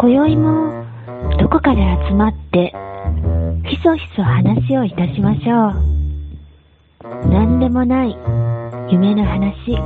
[0.00, 0.84] 今宵も
[1.40, 2.72] どこかで集まって
[3.68, 7.28] ひそひそ話をいたしましょう。
[7.28, 8.16] 何でもない
[8.92, 9.76] 夢の話。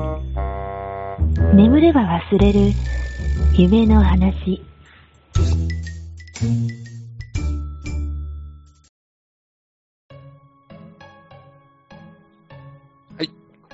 [1.54, 2.60] 眠れば忘れる
[3.56, 4.62] 夢の話。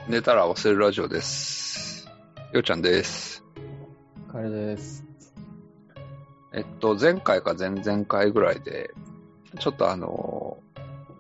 [0.09, 2.09] 寝たら忘れるラジオです。
[2.53, 3.43] ようちゃんです。
[4.31, 5.08] カレです。
[6.59, 8.91] えっと、前回か前々回ぐらいで、
[9.61, 10.59] ちょっとあの、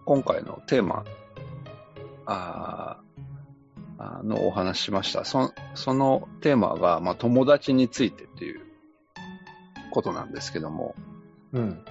[0.04, 1.04] 今回のテーマ、
[2.26, 5.24] あーあのお話ししました。
[5.24, 8.60] そそのテーマが、まあ、友達についてっていう
[9.92, 10.96] ことなんですけども、
[11.52, 11.84] うん。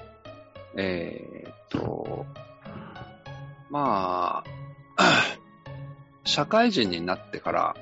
[0.75, 2.25] えーっと、
[3.69, 4.43] ま
[4.97, 5.03] あ、
[6.25, 7.75] 社会人になってから、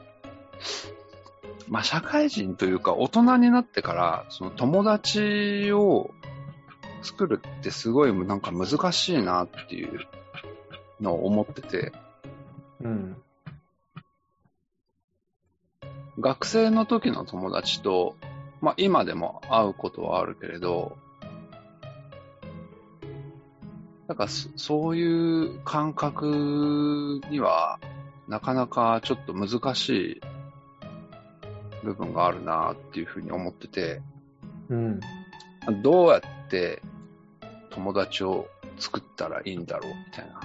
[1.68, 6.12] まあ社会人というか大人になってから、その友達を
[7.02, 10.00] 作るってすごいなんか難しいなっていう
[11.02, 11.92] のを思ってて、
[12.82, 13.18] うん。
[16.20, 18.16] 学生の時の友達と、
[18.62, 20.98] まあ今でも会うことはあるけれど、
[24.08, 27.80] なんかそそういう感覚には
[28.28, 30.22] なかなかちょっと難しい
[31.86, 34.02] 部分があるなっていうふうに思ってて、
[34.70, 35.00] うん。
[35.82, 36.82] どうやって
[37.70, 40.40] 友達を作ったらいいんだろうみたいな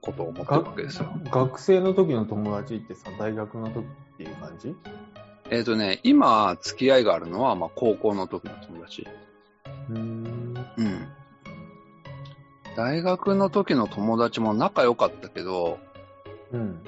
[0.00, 1.12] ことを思ってるわけですよ。
[1.30, 4.74] 学生の時の友達ってさ、大学の時っていう感じ？
[5.50, 9.06] えっ、とね、今付き合いがあるのは、まあ高校の時の友達。
[9.90, 10.66] うーん。
[10.76, 11.08] うん。
[12.76, 15.78] 大学の時の友達も仲良かったけど、
[16.52, 16.80] うん。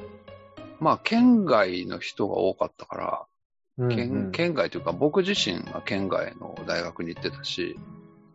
[0.80, 3.26] まあ県外の人が多かったから、
[3.78, 3.88] うん。
[3.88, 7.78] 県県外というか僕自身が県外の大学に行ってたし、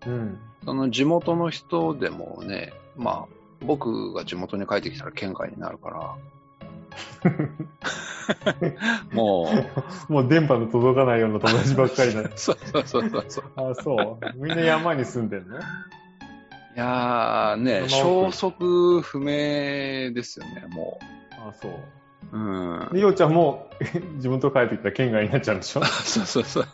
[0.06, 0.40] うん。
[0.64, 3.36] その地元の人でもね、まあ
[3.66, 6.16] 僕が地元に帰ってきたら県外になるから、
[9.12, 9.50] も
[10.10, 12.30] う、もう電波の届かないような友達ばっかりだ。
[12.36, 13.72] そ うそうそうそうそう。
[13.72, 14.38] あ、そう。
[14.38, 15.60] みんな山に住んでんの？
[15.60, 15.62] い
[16.78, 19.26] やーね、消息不明
[20.14, 21.00] ですよね、も
[21.32, 21.72] あ、そう。
[22.34, 22.38] う。
[22.38, 22.90] うん。
[22.94, 23.70] で、ようちゃんも
[24.20, 25.84] 地元帰ってきたら県外になっちゃうんでしょ？
[25.84, 26.66] そうそうそう。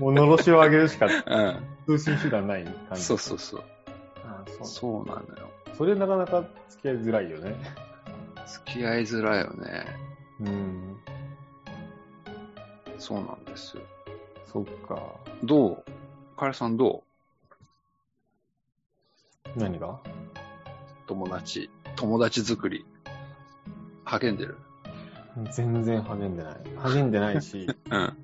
[0.00, 1.98] もうのろしを上げるしかうん。
[1.98, 3.02] 通信手段ない感じ。
[3.02, 3.64] そうそうそう。
[4.24, 4.66] あそう。
[4.66, 5.50] そうなのよ。
[5.76, 7.56] それなかなか付き合いづらいよね。
[8.46, 9.86] 付き合いづらいよね。
[10.40, 10.96] うん。
[12.98, 13.82] そうなんですよ。
[14.46, 15.00] そっか。
[15.44, 15.84] どう？
[16.36, 17.02] カレさんど
[19.56, 19.88] 何が？
[19.88, 19.98] う
[21.06, 21.70] 友達。
[21.96, 22.84] 友達作り。
[24.04, 24.56] 励んでる
[25.52, 26.56] 全然励んでない。
[26.76, 28.16] 励んでないし、 うん。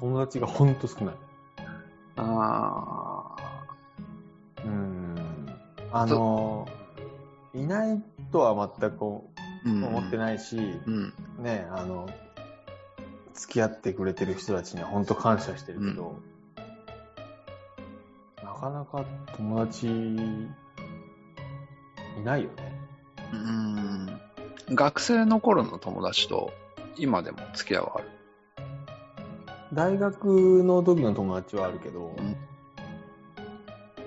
[0.00, 1.14] 友達がほんと少ない。
[2.16, 3.36] あ
[4.64, 5.16] うん。
[5.92, 6.66] あの、
[7.54, 9.32] いないとは全く。
[9.64, 11.12] 思ってないし、うん。
[11.38, 12.08] ね、あの、
[13.34, 16.16] 付き合ってくれてる人たちには本当感謝してるけど、
[18.42, 19.04] なかなか
[19.36, 20.20] 友達い
[22.24, 22.72] ないよね。
[23.32, 24.20] うん。
[24.70, 26.52] 学生の頃の友達と
[26.96, 28.08] 今でも付き合いはある。
[29.72, 32.36] 大学の時の友達はあるけど、うん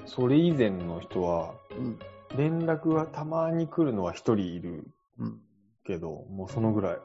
[0.06, 2.00] それ以前の人は、うん。
[2.38, 4.88] 連絡がたまに来るのは一人いる
[5.20, 5.42] うん。
[5.84, 6.98] けど、もうそのぐらい。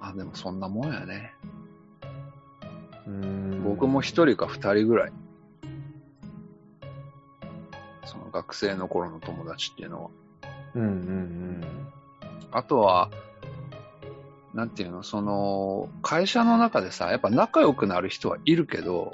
[0.00, 1.34] あ、でもそんなもんやね。
[3.06, 5.12] うん僕も一人か二人ぐらい。
[8.04, 10.10] その学生の頃の友達っていうのは。
[10.80, 11.64] うんうん
[12.50, 13.10] あとは、
[14.54, 19.12] なんていうの、その、会社の中でさ、やっぱ仲良くなる人はいるけど、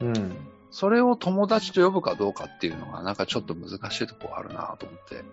[0.00, 0.08] うん。
[0.08, 0.36] うん。
[0.70, 5.24] それを友達と呼ぶかどうかっていうのが、なんかちょっと難しいとこあるなと思って。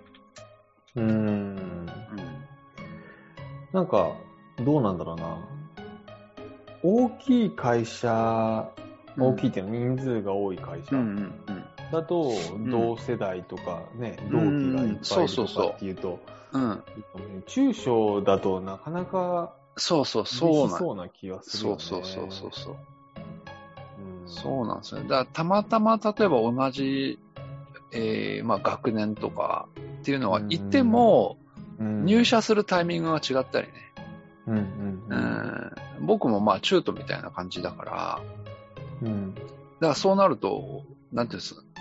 [0.96, 1.06] うん。
[1.06, 1.86] うん。
[3.74, 4.14] なんか、
[4.64, 5.38] どうなんだろうな。
[6.82, 8.70] 大きい会社、
[9.18, 11.53] 大きいっていうのは人数が多い会社うんうんうん。
[11.94, 12.70] だと、ん。
[12.70, 14.74] 同世代とかね、うん。
[14.76, 15.46] 同期がいっぱいいる
[15.76, 16.20] っていうと、
[16.52, 16.84] うん。
[17.46, 21.82] 中小だとなかなかそうそう、厳そうそうな気がするよね。
[21.82, 22.76] そうそうそうそう
[24.26, 24.68] そう。
[24.68, 25.08] なんですよね。
[25.08, 27.20] だからたまたま例えば同じ、
[27.92, 29.68] えーまあ学年とか
[30.02, 31.38] っていうのはいても、
[31.80, 32.06] うん。
[32.06, 33.74] 入社するタイミングが違ったりね。
[34.48, 35.16] うんうんう
[36.00, 36.04] うん。
[36.04, 38.22] ん、僕もまあ中途みたいな感じだから、
[39.02, 39.34] うん。
[39.36, 39.48] だか
[39.80, 41.73] らそうなると、なんていうんですお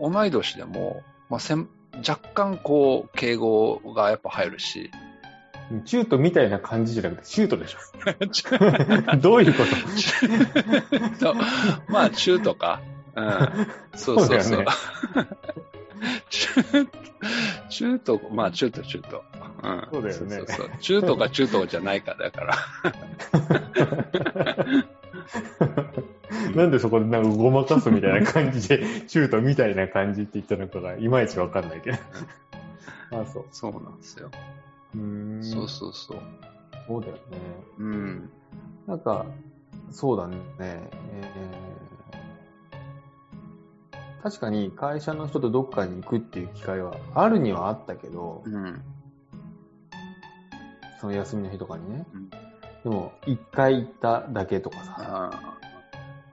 [0.00, 1.68] 同い年でも、まあ、せん
[2.06, 4.90] 若干こう、敬語がやっぱ入るし、
[5.84, 7.78] 中途みたいな感じじゃなくて、シュートでしょ。
[9.18, 9.62] どういうこ
[11.20, 11.34] と？
[11.88, 12.80] まあ、中途か。
[13.14, 13.68] うん。
[13.94, 14.64] そうそうそう。
[17.68, 19.22] 中途、まあ、中途、中途。
[19.62, 19.88] うん。
[19.92, 22.54] そうだよねそうそうそう中途か中途じゃないかだから。
[26.54, 31.98] なんでそこでなんかごまかすみたいな感じで、中途みたいな感じって言ったのかが、いまいちわかんないけど。
[33.20, 33.44] あ、そう。
[33.50, 34.30] そうなんですよ。
[34.94, 36.18] うーんそうそうそう。
[36.86, 37.20] そうだよね。
[37.78, 38.30] うん。
[38.86, 39.26] なんか、
[39.90, 40.36] そうだね。
[40.58, 41.70] えー
[44.22, 48.82] 確かに会社の人とどっかに行くっていう機会はあるにはあったけど、うん。
[51.00, 52.06] その休みの日とかにね。
[52.12, 52.49] うん
[52.82, 55.58] でも、一回行っただけとかさ、あ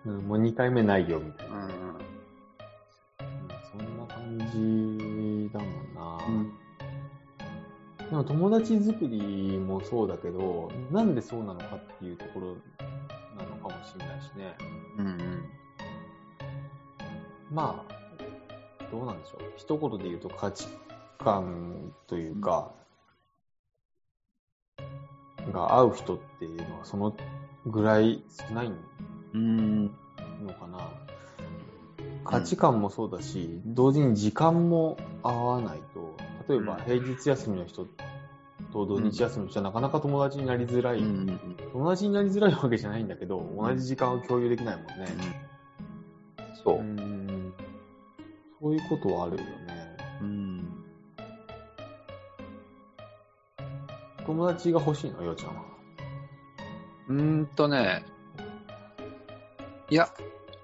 [0.06, 1.52] うんもう二回目ないよみたいあ。
[1.52, 1.58] な。
[1.58, 1.72] うん。
[1.72, 1.98] うん
[3.72, 6.26] そんな感じだもんな。
[6.28, 6.54] うん。
[8.10, 12.48] でも友達作りもそうだけど、なんでそうなのかっていうところ
[13.38, 14.56] なのかもしれないしね。
[14.98, 15.44] うんうん。
[17.52, 19.54] まあ、どうなんでしょう。
[19.58, 20.68] 一言で言うと価値
[21.18, 22.72] 観というか、
[25.52, 27.16] が合う人っていうのはその
[27.66, 28.72] ぐらい少ない
[29.34, 29.86] うん。
[29.86, 29.92] の
[30.60, 30.80] かな。
[32.24, 36.16] 価値観もそうだし、同時に時間も合わないと、
[36.50, 37.88] 例えば平日休みの人
[38.74, 41.00] と土日休みの人はなかなか友達になりづらい。
[41.00, 41.40] うん。
[41.72, 45.08] 友達になりづらいわけじゃないんだけど、同じ時間を共有できないもんね。
[46.64, 46.82] そうう。
[46.84, 47.54] ん
[48.60, 49.67] そういうことはあるよね。
[54.28, 55.64] 友達が欲しいの、ようちゃんは。
[57.08, 58.04] うーんとね、
[59.90, 60.10] いや、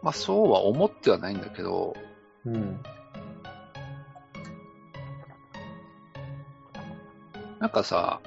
[0.01, 1.95] まあそうは思ってはないんだけど、
[2.45, 2.83] うん。
[7.59, 8.19] なんかさ、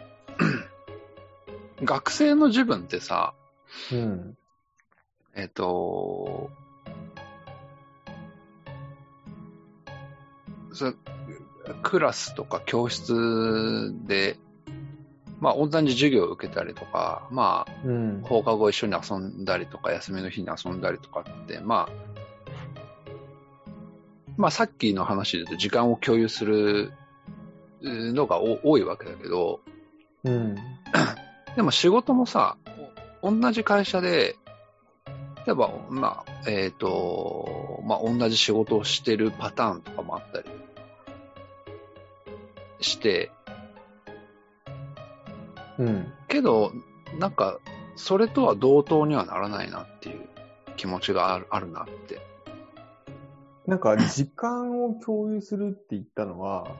[1.85, 3.35] 学生の自分ってさ、
[3.93, 4.39] うん。
[5.35, 6.51] えっ、と、
[10.73, 10.95] そ
[11.83, 14.39] クラスとか教室で、
[15.41, 18.23] まあ同じ授業を受けたりとか、まあうん。
[18.23, 22.07] 放課後一緒に遊んだりとか、休みの日に遊んだりとかって、まあ、
[24.37, 26.93] まあさっきの話で言うと時間を共有する
[27.83, 29.61] のがお多いわけだけど、
[30.25, 30.57] うん。
[31.57, 32.57] でも仕事もさ、
[33.23, 34.37] お同じ会社で、
[35.47, 40.49] 例えば、まあ、えっ、と、まあ同じ仕事をしてるパターンとかもあったり
[42.81, 43.31] して、
[45.79, 46.13] うん。
[46.29, 46.73] けど、
[47.19, 47.59] なんか、
[47.97, 50.29] それとは同等にはならないなっていう
[50.77, 52.21] 気持ちがあるあるなって。
[53.67, 56.77] なんか、時間を共有するって言ったのは、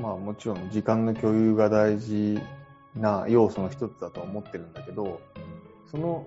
[0.00, 2.40] まあもちろん時間の共有が大事
[2.94, 5.20] な要素の一つだとは思ってるんだけど、
[5.90, 6.26] その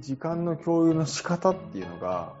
[0.00, 2.32] 時間の共有の仕方っていうのが、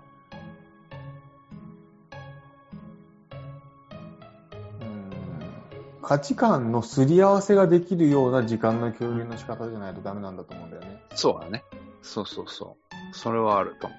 [6.02, 11.00] 価値観のすり合わせができるような時間の共有の仕方じゃないとダメなんだと思うんだよね。
[11.14, 11.64] そうだね。
[12.02, 13.16] そうそうそう。
[13.16, 13.96] それはあると思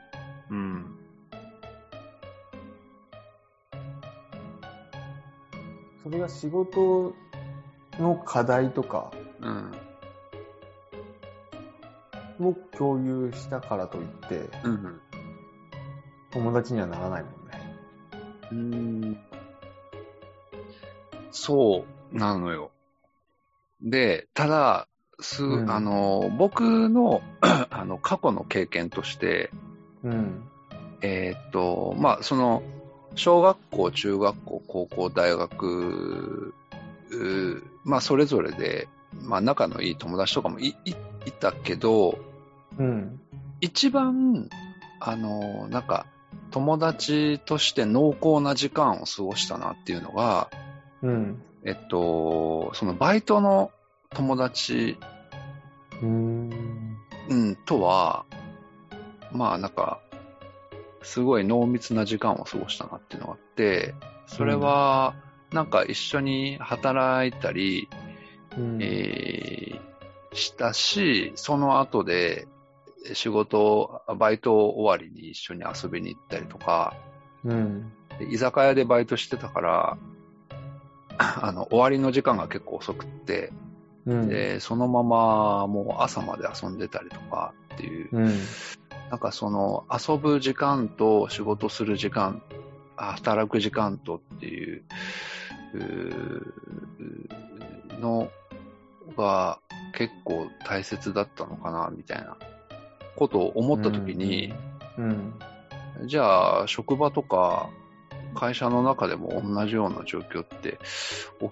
[0.51, 0.53] う。
[0.53, 0.85] うん。
[6.03, 7.13] それが仕事
[7.97, 9.71] の課題とかうん。
[12.45, 14.99] を共有したからといって、うん。
[16.31, 17.75] 友達にはならないもんね。
[18.51, 18.92] うん。
[21.33, 22.71] そうなのよ。
[23.81, 24.87] で、ただ、
[25.19, 27.21] す、うんあの、僕の、
[27.69, 29.51] あの、過去の経験として、
[30.03, 30.43] うん。
[31.01, 32.63] えーっと、まあ、その、
[33.15, 36.53] 小学校、中学校、高校、大学、
[37.83, 38.87] まあ、それぞれで、
[39.21, 42.17] まあ、仲のいい友達とかもい、い、いたけど、
[42.77, 43.19] うん。
[43.59, 44.49] 一番、
[44.99, 46.05] あの、なんか、
[46.51, 50.49] 友達として濃厚な時間を過ごしたなっていうのが、
[51.03, 51.41] うん。
[51.63, 53.71] えっと、そのバイトの
[54.09, 54.97] 友達、
[56.01, 56.97] うーん。
[57.29, 58.25] うん、とは、
[59.31, 59.99] まあなんか、
[61.03, 63.93] すごい濃密な時間を過ごしたなっていうのがあって、
[64.25, 65.15] それは、
[65.51, 67.87] なんか一緒に働いたり、
[68.57, 68.79] うん。
[68.81, 69.93] えー
[70.33, 72.47] したし、その後で
[73.13, 76.95] 仕事、バイト終わりに一緒に遊びに行ったりとか、
[77.43, 77.91] うん。
[78.19, 79.97] で居酒屋でバイトしてたから、
[81.41, 83.51] あの、終わりの時間が結構遅くって、
[84.05, 84.29] うん。
[84.29, 88.39] で、そのままもう朝まで遊んでたりとかっていう、うん。
[89.09, 92.41] なんかその遊ぶ時間と仕事する時間、
[92.97, 94.83] あ働く時間とっていう、
[95.73, 96.53] うー
[97.99, 98.29] の
[99.17, 99.59] が
[99.93, 102.37] 結構大切だったのかな、みたいな
[103.15, 104.53] ことを思った時に、
[104.97, 105.33] うん。
[106.05, 107.69] じゃあ、職場とか
[108.33, 110.79] 会社の中でも同じような状況って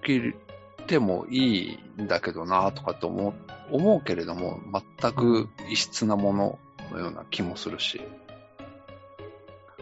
[0.04, 3.34] 起きてもいいんだけどな、とかって思う
[3.72, 4.60] 思うけれども、
[5.00, 6.60] 全く異質なもの
[6.92, 8.02] のような気もするし、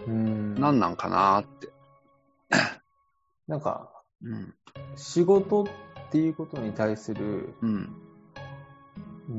[0.08, 0.56] うん。
[0.56, 1.70] 何なんかなって。
[3.48, 3.90] なんか、
[4.24, 4.54] うん。
[4.96, 5.68] 仕事っ
[6.12, 7.96] ていうことに対するうん。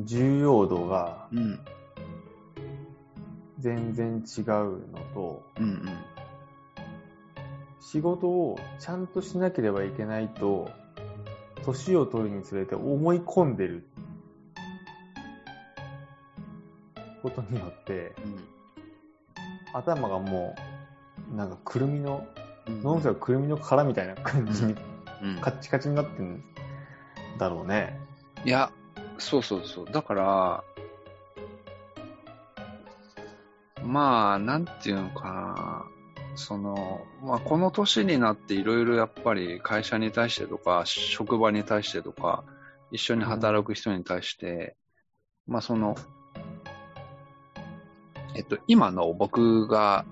[0.05, 1.61] 重要度がうん。
[3.59, 4.45] 全然違う
[4.90, 5.64] のと、うん。
[5.64, 5.88] うん。
[7.80, 10.70] 仕事をちゃんとしなければいけないと、
[11.64, 13.84] 年を取るにつれて思い込んでる
[17.22, 18.14] ことによって、
[19.72, 20.54] 頭がも
[21.32, 22.26] う、なんかくるみの、
[22.66, 22.82] うん。
[22.82, 24.75] 脳みそがくるみの殻みたいな感じに
[25.22, 26.42] うんカッチカチになってん
[27.38, 27.99] だろうね。
[28.44, 28.70] いや、
[29.18, 29.87] そうそうそう。
[29.87, 30.64] だから、
[33.82, 35.84] まあ、なんていうのかな。
[36.40, 42.44] その、まあ、この年になっていろいろやっぱり会社に対してとか、職場に対してとか、
[42.90, 44.76] 一緒に働く人に対して、
[45.47, 45.94] まあ、その、
[48.35, 50.06] えっと、今の僕が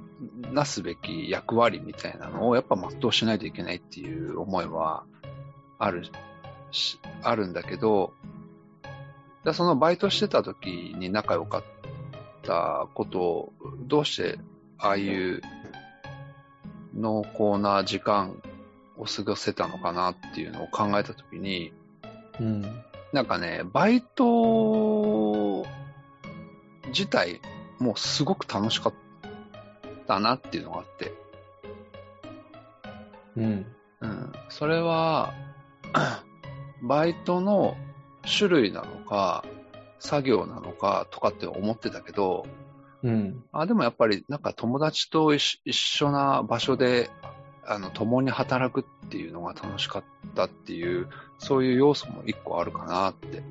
[0.53, 5.05] なすべき役割みたいなのをやっぱ全うしないといけないっていう思いは
[5.79, 6.05] ある
[6.71, 8.13] し、あるんだけど、
[9.45, 11.65] でそのバイトしてた時に仲良かっ
[12.43, 13.53] たことを、
[13.87, 14.39] どうして
[14.77, 15.41] ああいう
[16.99, 18.43] 濃厚な時間
[18.97, 21.73] を過ごせたのかなっていうのを考えた時に、
[22.41, 22.63] うん。
[23.13, 25.65] なんかね、バイト
[26.89, 27.41] 自体
[27.79, 28.95] もうすごく楽しかっ
[30.07, 31.15] たなっていうのがあって、
[33.37, 33.67] うん。
[34.01, 35.33] うん、それは、
[36.83, 37.77] バイトの
[38.39, 39.45] 種類なのか、
[40.01, 42.47] 作業なのかとかって思ってたけど、
[43.03, 43.45] うん。
[43.53, 47.11] あでもやっぱりなんか友達と一緒一緒な場所で、
[47.67, 53.43] あの、共に働くっていうのが楽しかったっていう、そういう要素も一個あるかなって。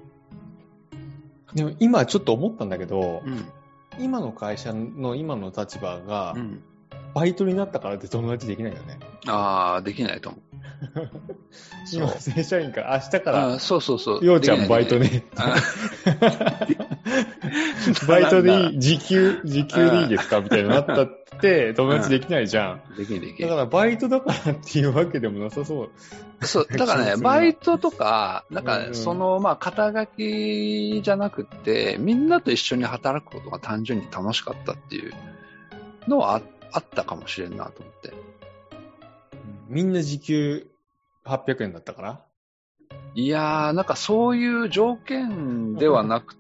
[1.54, 3.46] でも今ちょっと思ったんだけど、うん。
[4.00, 6.64] 今の会社の今の立場がう、ん。
[7.14, 9.00] バイトになったからって友達できないよね。
[9.26, 10.42] ああ、できないと思う。
[11.92, 14.26] 今、正社員から、明日から、あそうそうそう。
[14.26, 15.00] ようちゃんバイト。
[15.00, 15.24] ね。
[18.04, 21.08] あ バイトでいい、時給、時給でいいですかみたいになったっ
[21.42, 22.96] て、友達できないじゃん。
[22.96, 23.50] できできだ。
[23.50, 26.46] からバイトだからっていうわけでもなさそう。
[26.46, 35.14] そう、 だからね、バイトとか、なんか、その、まあ、肩書きじゃなくて、みんなと一緒に働くことが単純に楽しかったっていう
[36.08, 36.42] のはあ
[36.74, 38.14] あったかもしれんなと思って。
[39.68, 40.68] みんな時給
[41.26, 42.22] 800円だったから？
[43.16, 46.36] いやー、なんかそういう条件ではなく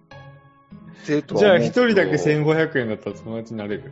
[1.06, 3.92] てとはじゃあ一人だけ1500円だったら友達になれる？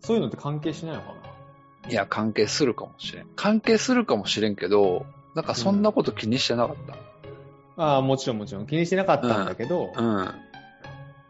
[0.00, 1.90] そういうのって関係しないのかな？
[1.90, 3.26] いや、関係するかもしれん。
[3.36, 7.82] 関係するかもしれんけど、なんかそんなこと気にしてなかった。
[7.82, 10.28] ああ、もちろんもちろん気にしてなかったんだけど、うん。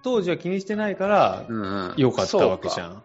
[0.02, 1.94] 当時は気にしてないからうんうん。
[1.96, 2.92] 良かったわけじゃん。
[2.92, 2.94] ん。
[2.94, 3.02] うん。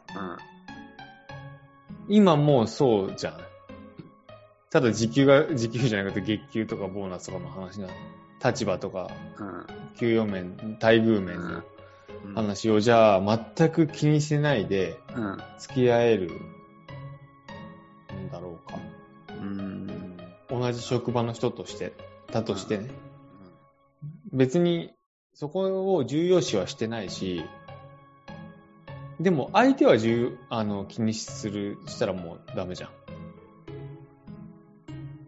[2.07, 3.37] 今もうそうじゃん。
[4.71, 7.87] ただ時給が、時給じゃなくて月給とかボーナスとかの話な、
[8.43, 9.65] 立場とか、うん。
[9.97, 11.63] 給与面、待遇面の
[12.25, 12.33] うん。
[12.33, 15.37] 話をじゃあ全く気にしてないでうん。
[15.59, 16.31] 付き合える
[18.13, 18.79] んだろうか。
[19.29, 20.17] うん。
[20.49, 21.93] 同じ職場の人として、
[22.31, 22.89] だとしてね。
[24.31, 24.91] 別に
[25.33, 27.43] そこを重要視はしてないし、
[29.19, 32.89] でも相手は重あの気にするしたらもうダメじゃん。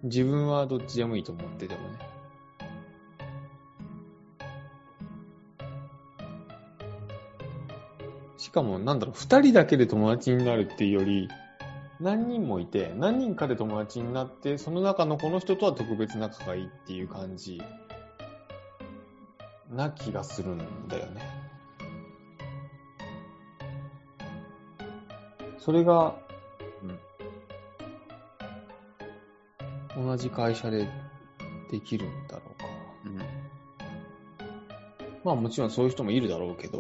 [0.03, 1.97] 自分はどっちでもいいと思っててもね。
[8.47, 11.27] しかもなんだろう、二人だけで友達になるっていうより、
[11.99, 17.61] 何人もいて、何人かで友達になって、その中のこの人とは特別仲がいいっていう感じ
[19.69, 21.21] な気がするんだよね。
[25.59, 26.15] それが、
[29.97, 30.87] 同じ会社で
[31.69, 32.65] できるんだろうか。
[33.07, 33.17] うん。
[35.25, 36.79] まあもちろんそういう人もいるだろうけど、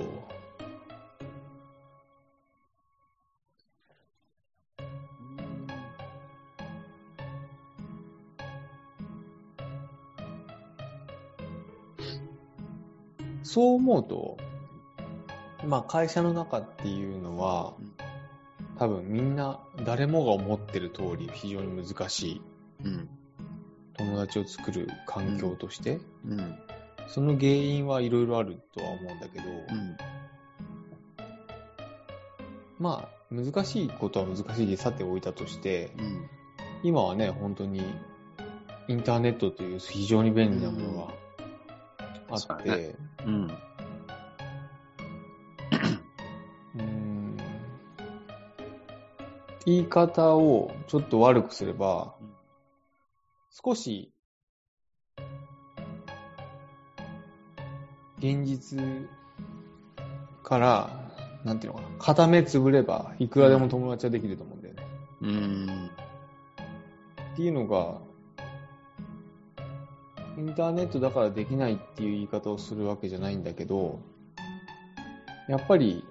[13.57, 14.37] そう思うと、
[15.65, 17.91] まあ会社の中っていうのはうん、
[18.77, 22.41] 多分みんな誰もが思ってる通り非常に難しい
[22.85, 23.09] うん。
[23.97, 26.55] 友達を作る環境として、うん。
[27.07, 29.97] その原因はいろいろあるとは思うんだけど、うん。
[32.77, 36.29] まあ、難しいことは難しいでさておいたとして、うん。
[36.83, 37.81] 今はね、本当に
[38.87, 41.26] インターネットという非常に便利なものが
[42.29, 43.43] あって、ねうん。
[46.75, 47.37] うーん
[49.65, 52.29] 言い方をちょっと悪くすればうん、
[53.51, 54.11] 少し
[58.19, 58.79] 現実
[60.43, 60.89] から、
[61.43, 64.83] なんていうのかな、片目つぶれば、いくらでも友達はできると思うんだよね。
[65.21, 65.89] うん。
[67.33, 67.99] っていうのが、
[70.37, 73.99] インターネットだからできないっていう言い方をするわけじゃないんだけど、
[75.49, 76.05] やっぱり、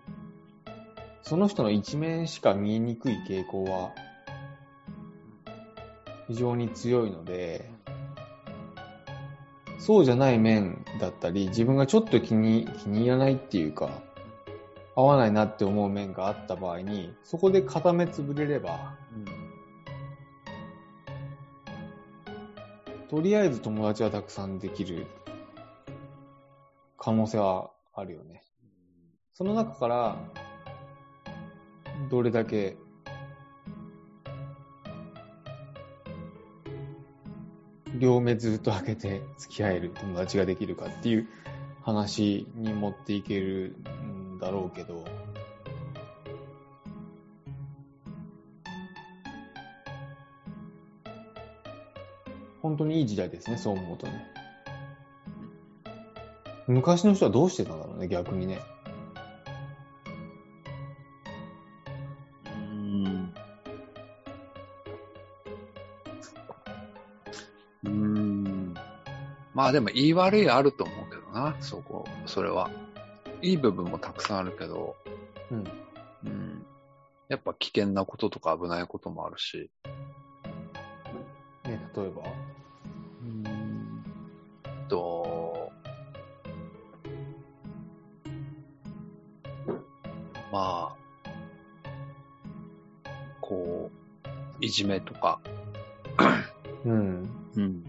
[1.23, 3.93] その人の一面しか見えにくい傾向は、
[6.27, 7.71] 非常に強いので、
[9.79, 14.03] そうじゃない面だったり、自分がちょっと気に、気に入らないっていうか、
[14.97, 18.97] 合わないなって思う面があった場合に、そこで片目つぶれれば、
[23.09, 25.07] とりあえず友達はたくさんできる
[26.99, 28.43] 可能性はあるよね。
[29.33, 30.17] その中から、
[32.11, 32.77] どれだけ、
[37.99, 41.29] 両目ずっと開けて付き合える友達ができるかっていう
[41.83, 45.05] 話に持っていけるんだろうけど、
[52.67, 54.27] 本当にいい時代ですね、そう思うとね。
[56.67, 58.61] 昔の人はどうしてたんだろうね、逆にね。
[62.45, 63.35] うん。
[67.85, 68.75] うん。
[69.55, 72.69] まあでも言い悪いあると思うけどな、そこ、それは。
[73.43, 74.97] いい部分もたくさんあるけど、
[75.53, 75.65] うん。
[76.25, 76.67] うん。
[77.29, 79.71] やっぱ危険なこととか危ないこともあるし。
[81.65, 82.23] ね、例えば？
[93.49, 93.91] こ
[94.25, 94.29] う、
[94.61, 95.41] いじめとか、
[96.85, 97.29] うん。
[97.57, 97.85] うん。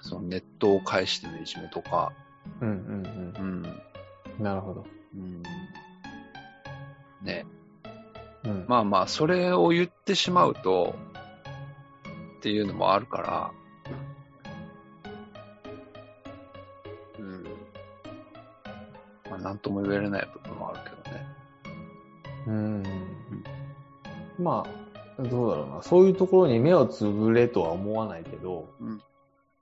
[0.00, 2.12] そのネットを介してのいじめとか、
[2.60, 3.62] うんうんうん。
[4.38, 4.44] うん。
[4.44, 4.86] なるほど。
[5.14, 5.42] うん。
[7.22, 7.44] ね。
[8.44, 8.64] うん。
[8.68, 10.94] まあまあ、それを言ってしまうと、
[12.38, 13.50] っていうのもあるから、
[17.18, 17.44] うん。
[19.28, 21.26] まあ、なんとも言えれない部分もあるけどね。
[22.46, 22.82] うん。
[24.38, 24.85] まあ、
[25.18, 25.82] どうだろうな。
[25.82, 29.02] そういうところに目をつぶれとは思わないけど、うん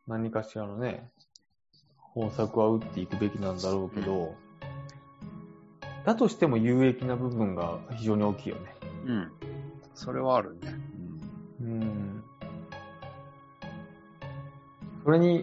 [0.07, 1.09] 何かしらのね、
[1.99, 4.35] 方策は打っていくべきなんだろうけど、
[6.05, 8.75] だとしても有益な部分が非常に大きいよね。
[9.07, 9.33] うん。
[9.95, 10.75] それはあるね。
[11.63, 12.25] うん。
[15.05, 15.43] それに、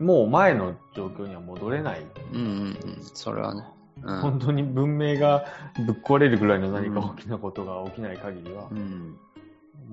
[0.00, 2.04] もう前の状況には戻れない。
[2.32, 2.40] うん。
[2.40, 3.02] うんうんうん。
[3.14, 3.64] それはね。
[4.02, 4.20] うん。
[4.20, 5.46] 本当に文明が
[5.86, 9.18] ぶっ壊れるぐらいの何か大きなことが起きない限りはうん。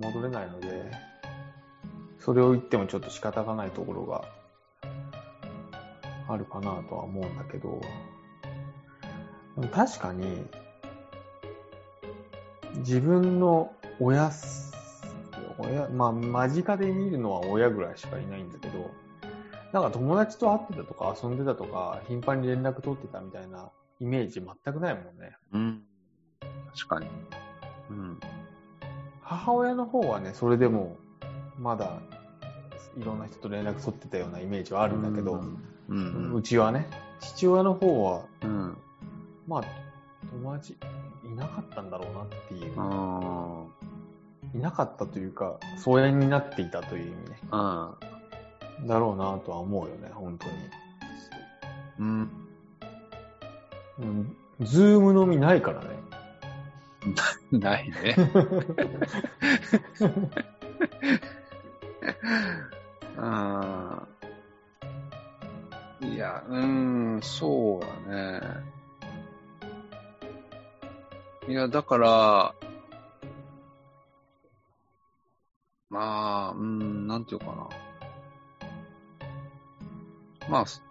[0.01, 0.91] 戻れないので、
[2.19, 4.25] それを言ってもちょっと仕方がないところが
[6.27, 7.79] あるかなとは思うんだけど、
[9.71, 10.45] 確かに、
[12.79, 14.73] 自分の親す、
[15.57, 18.91] 親、まあ、間近で見るのは親ぐらいしかいないんだけど、
[19.71, 25.37] なんか友達と会ってたとか遊んでたとか、頻繁に連絡取ってたみたいなイメージ全くないもんね。
[25.53, 25.83] うん。
[26.73, 27.07] 確かに。
[27.89, 28.19] うん。
[29.21, 30.97] 母親の方はね、それでも、
[31.57, 31.99] まだ、
[32.97, 35.41] いろんな人と連絡取ってたようなイメージはあるんだけど、
[35.89, 36.33] うん。
[36.33, 36.87] うちはね、
[37.19, 38.77] 父親の方は、うん。
[39.47, 39.63] まあ、
[40.29, 40.77] 友達
[41.23, 42.81] いなかったんだろうなっていうう。
[42.81, 43.67] ん。
[44.53, 47.39] いなかったというか、疎遠になっていたという意味ね。
[47.51, 48.87] うん。
[48.87, 50.53] だろうなとは思うよね、本当に。
[51.99, 52.44] うん。
[53.99, 55.87] うん、ズーム飲みないからね。
[57.51, 58.15] ないね。
[63.17, 64.07] うん。
[66.13, 68.41] いや、うん、そうだね。
[71.47, 72.55] いや、だから、
[75.89, 77.69] まあ、うん、なんていうかな。
[80.49, 80.83] まあ、す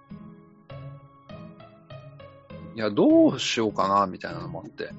[2.74, 4.90] いや、どうしようかな、みたいなのもあって。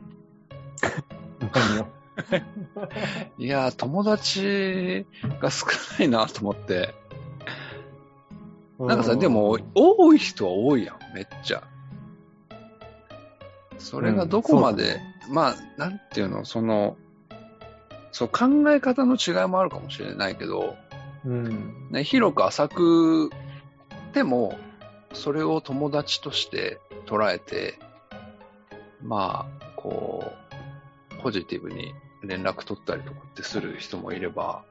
[3.38, 5.06] いや、友達
[5.42, 5.68] が少
[6.00, 6.94] ないなと思って。
[8.80, 11.64] なんかさ、うでも、多い人は多いやん、めっちゃ。
[13.78, 16.98] それがどこまで、まあ、なんていうの、その、
[18.12, 20.76] そう、考え方の違いもあるかもしれないけど、
[21.26, 21.90] うん。
[21.92, 23.30] ね、広く浅く
[24.14, 24.58] でも、
[25.14, 27.80] それを友達として捉えて、
[29.02, 30.34] まあ、こ
[31.12, 34.64] う、ポジティブに連絡取ったりとかってする人もいれば、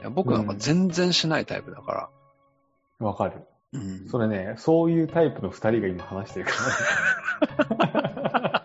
[0.00, 2.10] いや僕なんか全然しないタイプだか
[3.00, 3.06] ら。
[3.06, 3.32] わかる。
[3.72, 6.52] うんそれね、そういうタイプの二人が今話してるか
[7.68, 8.64] ら。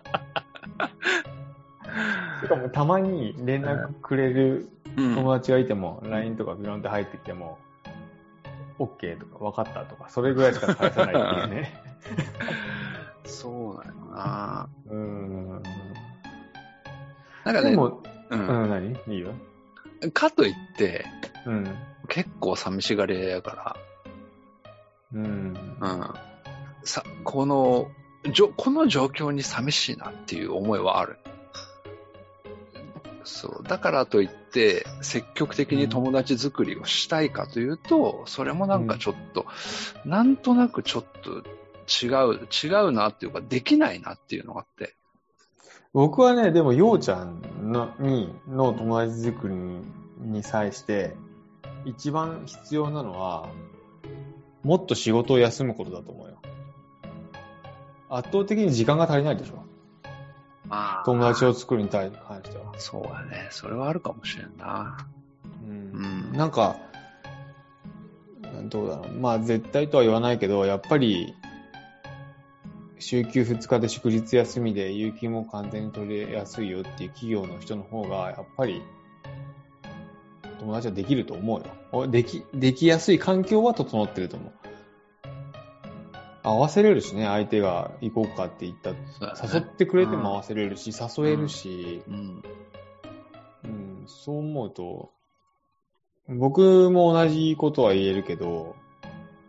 [2.42, 7.58] しかもたまに連絡くれるうん友達がいても、LINE とかビロンって入ってきても、
[8.80, 11.74] OK とか分かったとか、それぐらいしか返さないっていうね。
[13.24, 14.68] そうなんよな。
[14.88, 15.62] うーん。
[17.44, 19.14] なんかね、でも、う、うんん、何？
[19.14, 19.34] いいよ。
[20.14, 21.04] かといって、
[21.46, 21.76] うん。
[22.08, 23.76] 結構寂しがり屋やか
[25.12, 25.52] うん。
[25.80, 26.14] ら、うん。
[26.82, 27.90] さ、この、
[28.32, 31.18] じょこの状況に寂しいなっていう思いはある。
[33.24, 33.62] そう。
[33.64, 39.46] だからといって、積極的に友達作りをしたいかというと、それもなんかちょっと、
[40.04, 41.42] なんとなくちょっと
[41.88, 44.94] 違う、違うなっていうか、できないなっていうのがあって。
[45.92, 49.82] 僕はね、でも、ようちゃんのにの友達作りに
[50.20, 51.16] に際して、
[51.84, 53.48] 一番必要なのは、
[54.62, 56.36] もっと仕事を休むことだと思うよ。
[58.10, 59.64] 圧倒的に時間が足りないでしょ。
[60.70, 62.72] まあ友達を作るに対関しては。
[62.78, 63.48] そうだね。
[63.50, 65.06] それはあるかもしれんな。
[65.62, 66.76] うんうんなんか、
[68.68, 69.12] どうだろう。
[69.12, 71.34] まあ、絶対とは言わないけど、やっぱり、
[73.00, 78.82] 週休2日で祝日休みで有給も完全に取れやすいよっていう企業の人の方が、やっぱり、
[80.60, 82.06] 友達はできると思うよお。
[82.06, 84.52] でき、できやすい環境は整ってると思う。
[86.42, 92.42] 合わせれるしね、相手が行こうかって言った、誘ってくれても合わせれるし、誘えるし、うん。
[93.64, 95.10] うん、そう思うと、
[96.28, 98.76] 僕も同じことは言えるけど、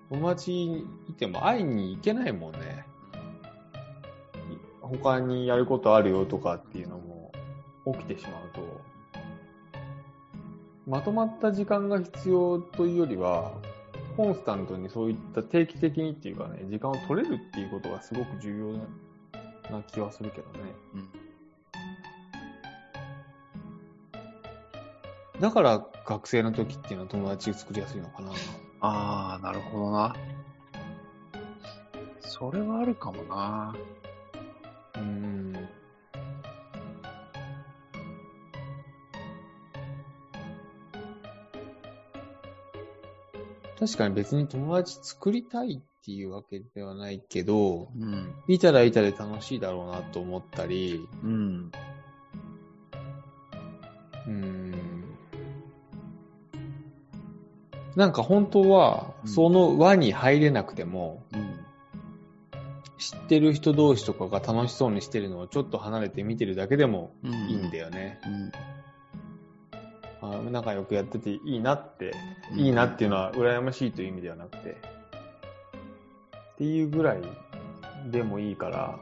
[0.09, 2.85] 友達いても会いに行けないもんね。
[4.81, 7.31] 他にやることあるよとかっていうのも
[7.93, 8.81] 起きてしまうと、
[10.85, 13.53] まとまった時間が必要というよりは、
[14.15, 20.59] コンスタントにそういった定期的にっていうかね、時間を取れるっていうことがすごく重要な気はするけどね。
[20.95, 21.21] うん
[25.41, 28.31] だから学生の時っていうのは友達作りやすいのかな。
[28.79, 30.15] ああ、なるほどな。
[32.19, 33.75] それはあるかもな。
[34.97, 35.55] うん。
[43.81, 48.31] 確かに別に友達作りたいっていうわけではないけど、うん。
[48.47, 51.71] いたらいたで楽しいだろうなと思ったり、うん。
[54.27, 54.71] うん。
[57.95, 61.59] なんか本当は、うんその輪に入れなくても、うん。
[62.99, 67.33] 知ってる人同士とかが楽しそうにしてるのをちょっと離れて見てるだけでもうん。
[67.49, 68.19] いいんだよね。
[68.27, 68.51] うん。
[70.21, 72.11] あ仲良くやってていいなって、
[72.53, 77.21] うんいいなっていうのは羨ましいという意味ではなくて、っていうぐらい
[78.11, 78.99] でもいいから、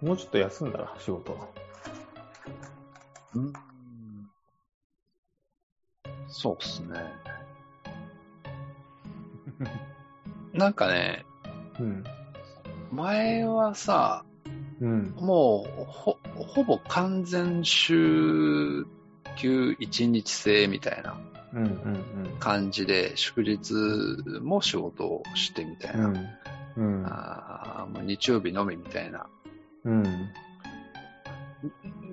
[0.00, 1.36] もうちょっと休んだら、仕事。
[3.34, 3.52] うん。
[6.28, 7.33] そうっすね。
[10.54, 11.26] なんかね、
[11.80, 12.04] うん。
[12.92, 14.24] 前はさ、
[14.80, 15.14] うん。
[15.16, 18.86] もう、ほ、ほぼ完全週
[19.36, 21.16] 休一日制みたいな
[21.54, 21.64] うん。
[21.64, 22.36] うん。
[22.38, 23.74] 感じで、祝日
[24.40, 26.06] も仕事をしてみたいな。
[26.06, 26.16] うん。
[26.76, 27.06] うん。
[27.06, 29.26] あーもう日曜日のみみたいな。
[29.84, 30.30] うん。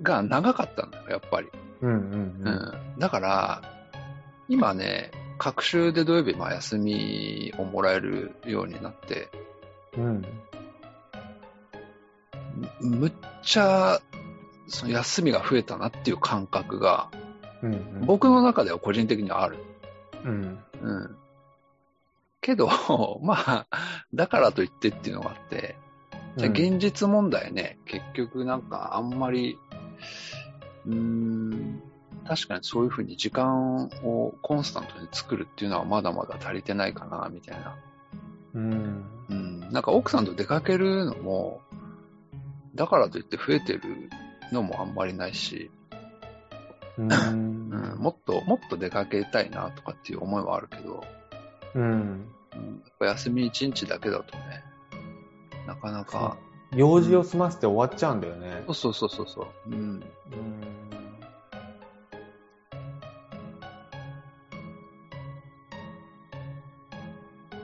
[0.02, 1.48] が長かったのよ、やっぱり。
[1.80, 1.90] うん。
[1.90, 2.42] うん。
[2.44, 2.98] うん。
[2.98, 3.62] だから、
[4.48, 9.28] 今ね、各週で土曜日も休みをもらえるようになって、
[9.98, 10.24] うん。
[12.80, 13.98] むむっちゃ、
[14.68, 17.10] その休みが増えたなっていう感覚が、
[17.60, 18.06] うん。
[18.06, 19.58] 僕の中では個人的にはある。
[20.24, 20.58] うん。
[20.80, 21.16] うん。
[22.40, 22.68] けど、
[23.20, 23.66] まあ、
[24.14, 25.74] だからといってっていうのがあって、
[26.36, 29.58] じゃあ現実問題ね、結局なんかあんまり、
[30.86, 31.82] うーん、
[32.26, 37.76] 確かにそういうふうに時間をコンスタントに作るっていうのはまだまだ足りてないかな、みたいな。
[38.54, 39.04] うん。
[39.28, 41.60] うん、なんか奥さんと出かけるのも、
[42.74, 43.82] だからといって増えてる
[44.52, 45.70] のもあんまりないし、
[46.98, 47.08] ううん。
[47.08, 51.04] ん、もっと、もっと出かけたいなとかっていう思いはあるけど、
[51.74, 51.82] うん。
[51.82, 54.62] うん、やっぱ休み1日だけだとね、
[55.66, 56.36] なかなか、
[56.74, 58.62] 用事を済ませて終わっちゃうんだよね。
[58.66, 60.02] そうそうそうそうそう、うん、うん。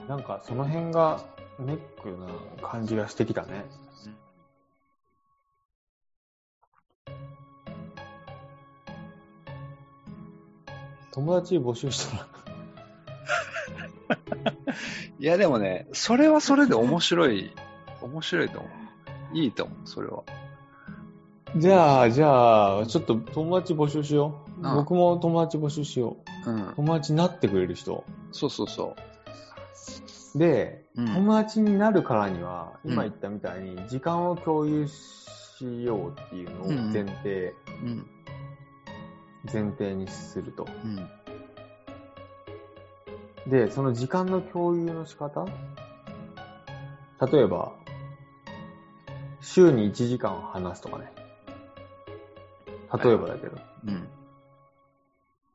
[0.08, 1.20] なんかその辺が
[1.58, 2.08] ネック
[2.62, 3.66] な感じがしてきたね。
[11.12, 12.26] 友達募集したら。
[15.20, 17.52] いやでもね、それはそれで面白い、
[18.00, 18.68] 面白いと思
[19.34, 19.36] う。
[19.36, 20.22] いいと思う、それは。
[21.56, 24.66] じゃあ、じゃあ、ちょっと友達募集しよう。
[24.66, 26.16] うん僕も友達募集しよ
[26.46, 26.50] う。
[26.50, 26.72] うん。
[26.74, 28.04] 友達になってくれる人。
[28.32, 28.96] そうそうそ
[30.38, 31.02] で、う。
[31.02, 31.14] うん。
[31.14, 38.06] 友達になるからには、うん今言ったみたいに、時間を共有しようっていうのを前提、うん。
[39.52, 40.66] 前提にすると。
[43.46, 43.50] うん。
[43.50, 45.46] で、その時間の共有の仕方？
[47.32, 47.72] 例えば、
[49.40, 51.12] 週に1時間話すとかね。
[53.02, 53.56] 例えばだけど。
[53.86, 54.08] うん。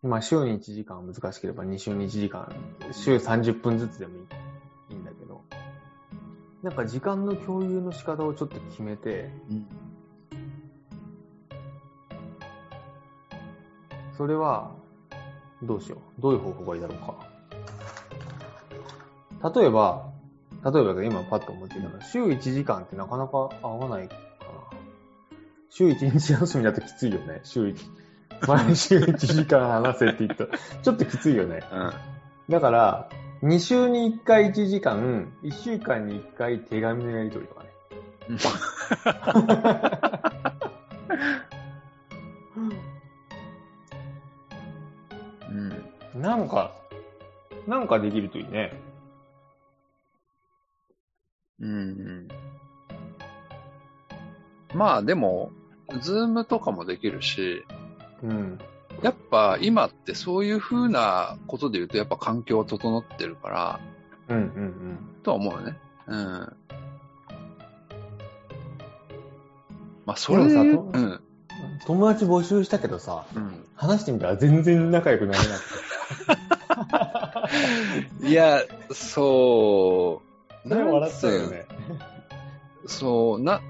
[0.04, 2.54] まあ、週に1時間は難しければ2週に1時間、
[2.91, 4.26] 週30分ずつでもいい
[6.63, 9.67] なんか時間の共有の仕方をちょっと決めて、うん。
[14.17, 14.71] それは、
[15.62, 16.21] どうしよう。
[16.21, 16.97] どういう方法がいいだろう
[19.41, 19.52] か。
[19.54, 20.10] 例えば、
[20.63, 24.21] 例えば今パッと思っていたのは、週1時間ってなかなか合わないかな。
[25.69, 27.41] 週1日休みだときついよね。
[27.43, 27.76] 週1。
[28.47, 31.62] 毎週1時間話せって言ったら、ちょっときついよね。
[31.73, 31.93] うん。
[32.49, 33.10] だから、
[33.44, 37.70] 2週に1回1時間、1週間に1回手紙のやり取りとかね。
[46.16, 46.22] うん。
[46.22, 46.74] なんか、
[47.68, 48.72] なんかできるといいね。
[51.60, 52.30] うん。
[54.74, 55.52] まあでも、
[56.00, 57.66] ズームとかもできるし、
[58.24, 58.58] うん。
[59.04, 63.80] やっぱ今ってそういう風なことで言うとやっぱ環境整ってるから、
[64.30, 65.00] うんうんうん。
[65.24, 65.78] とは思うよね。
[66.08, 66.56] うん。
[70.06, 71.20] まあそれで言うん。
[71.86, 73.66] 友達募集したけどさ、うん。
[73.76, 75.62] 話してみたら全然仲良くなれなく
[78.22, 78.28] て。
[78.30, 78.62] いや、
[78.92, 80.22] そ
[80.66, 80.70] う。
[80.70, 81.66] それ笑ったよね。
[82.86, 83.62] そう、な、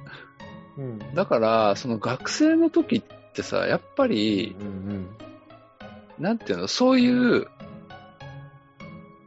[0.78, 1.00] うん。
[1.15, 5.08] だから、その学生の時ってさ、やっぱり、うん
[6.19, 7.47] なんていうの、そういう、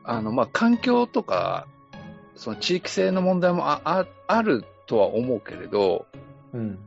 [0.04, 1.66] あの、まあ、環境とか、
[2.36, 6.06] その地域性の問題もあああるとは思うけれど、
[6.52, 6.60] うん。
[6.60, 6.78] うん。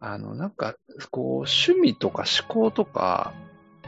[0.00, 0.76] あの、なんか、
[1.10, 3.32] こう、趣味とか思考とか、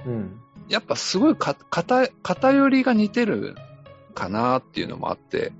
[0.06, 0.40] うん。
[0.68, 3.56] やっぱすごいか、偏偏りが似てる
[4.14, 5.52] かなっていうのもあって、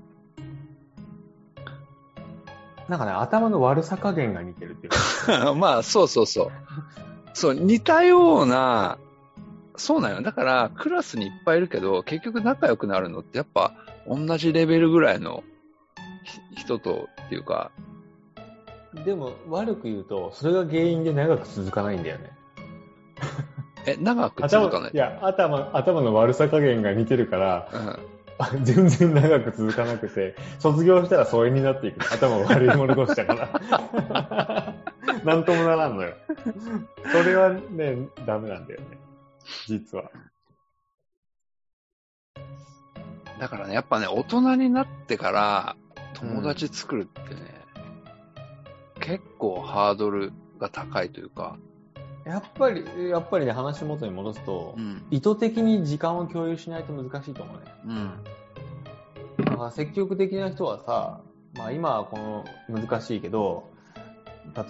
[2.87, 5.53] なんかね、頭の悪さ加減が似てるっていうか。
[5.55, 6.51] まあ、そうそうそう。
[7.33, 8.97] そう、似たような、
[9.75, 10.21] そうなんよ。
[10.21, 13.73] だから、クラスにいっぱいいるけど、結局仲良くなるのって、やっぱ、
[14.07, 15.43] 同じレベルぐらいの
[16.55, 17.71] ひ人とっていうか、
[19.05, 22.31] でも、悪く言うと、それが原因で長く続かないんだよね。
[23.87, 24.91] え、長く続かない？
[24.93, 24.97] い。
[24.97, 27.99] や、頭、頭の悪さ加減が似てるから、うん
[28.41, 32.11] あ全然長く続かなくて、卒業したら疎遠になっていく。
[32.11, 34.73] 頭悪い者同士だから。
[35.25, 36.13] なんともならんのよ。
[37.11, 38.97] それはね、ダメなんだよね。
[39.67, 40.11] 実は。
[43.39, 45.75] だからね、やっぱね、大人になってから
[46.13, 47.39] 友達作るってね、
[48.99, 51.57] 結構ハードルが高いというか、
[52.25, 55.03] やっぱり、やっぱりね、話元に戻すと、うん。
[55.09, 57.63] 意図的に時間を共有しないと難しいと思うね。
[59.39, 59.45] うん。
[59.45, 61.21] だから積極的な人はさ、
[61.55, 63.70] まあ今はこの難しいけど、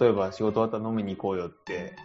[0.00, 1.96] 例えば仕事終わったら飲みに行こうよって、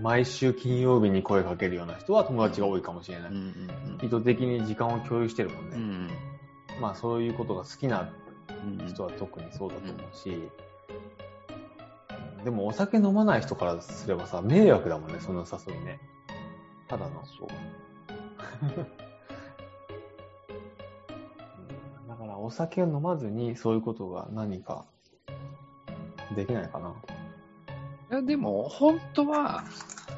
[0.00, 3.30] 毎週金曜日に声かけるような人は友達が多いかもしれない。
[3.30, 3.98] うん。
[4.02, 5.76] 意図的に時間を共有してるもんね。
[5.76, 6.10] うん。
[6.80, 8.10] まあそういうことが好きな
[8.48, 8.86] うん。
[8.88, 10.48] 人は特にそうだと思うし、
[12.44, 15.98] でもお酒飲まない人からすればさ、迷惑だもんね、その誘いね。
[16.88, 17.24] ただの。
[17.24, 17.48] そう。
[18.62, 18.86] うん
[22.08, 24.84] だからお酒を飲まずにそういうことが何か
[26.34, 26.94] できないかな。
[28.10, 29.64] いや、でも、本当は、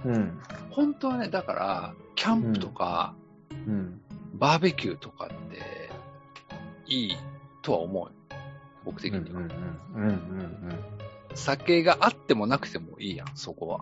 [0.05, 0.40] うん。
[0.70, 3.14] 本当はね、だから、キャンプとか、
[3.50, 4.00] うん。
[4.35, 5.90] バーベキューとかって、
[6.87, 7.16] いい
[7.62, 8.12] とは思うよ。
[8.85, 9.40] 僕的には。
[9.40, 9.50] うん
[9.94, 10.09] うんうん。
[10.09, 10.96] うん
[11.37, 13.81] 酒があってもなくてもいいやん、そこは。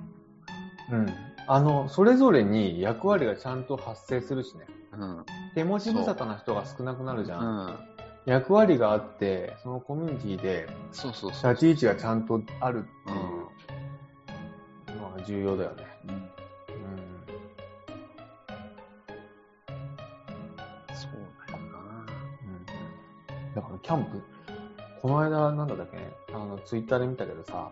[0.90, 1.06] うんうん。
[1.06, 1.14] うん。
[1.46, 4.66] あの、それぞれに役割がちゃんと発生するしね。
[4.92, 5.18] うん。
[5.18, 5.26] うん。
[5.54, 7.93] 手持ち無沙汰な人が少なくなるじゃん。
[8.26, 11.52] 役割があって、そのコミュニティでそうそうそう。
[11.52, 12.82] 立ち位置がちゃんとあるっ
[14.86, 15.84] ていうのは重要だよね。
[16.06, 16.14] うん。
[16.14, 16.20] うん。
[20.94, 21.10] そう
[21.46, 22.06] だよな。
[23.54, 24.22] だからキャンプ、
[25.02, 25.96] この間なんだっけ？
[25.98, 27.70] ね、あの、ツイッターで見たけどさ、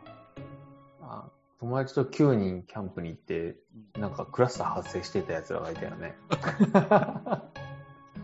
[1.00, 1.24] あ
[1.60, 3.56] 友達と9人キャンプに行って、
[3.98, 6.14] なんかクラスター発生してた奴らがいたよね。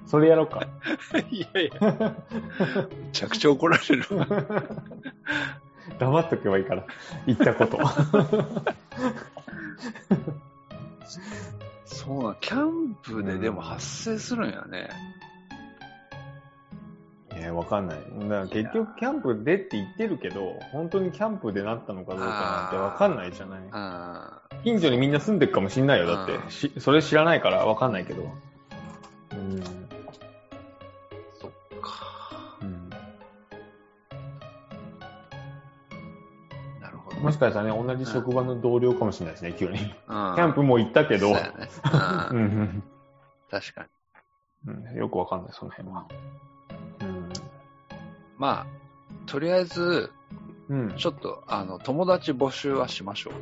[0.08, 0.66] それやろうか。
[1.30, 1.80] いやいや、
[2.90, 4.26] めちゃくちゃ怒られるわ。
[5.98, 6.84] 黙っとけばいいから、
[7.26, 7.78] 言ったこと。
[11.84, 14.88] そうな、キャンプででも発生するんやね。
[17.36, 17.98] いや、わかんない。
[17.98, 23.60] だから結局キャンプでって言ってるけど、本当にキャンプでなったのかどうかなんてわかんないじゃない。
[23.72, 26.46] あ近所にみんな住んでるかもしんないよ、だってう。
[26.46, 28.22] んしそれ知らないからわかんないけど。
[29.32, 29.77] うん。
[37.28, 39.78] もしかしたらね、同じ職場の同僚かもしれないですね、急に。
[39.78, 41.68] キキャンプも行ったけど、そうやね。
[42.32, 42.82] ううんん
[43.50, 43.88] 確かに。
[44.66, 46.06] うんうんよくわかんない、その辺は。
[48.38, 48.66] まあ、
[49.26, 50.10] とりあえず、
[50.68, 50.80] うん。
[50.90, 50.96] うん。
[50.96, 53.32] ちょっと、あの、友達募集はしましょう。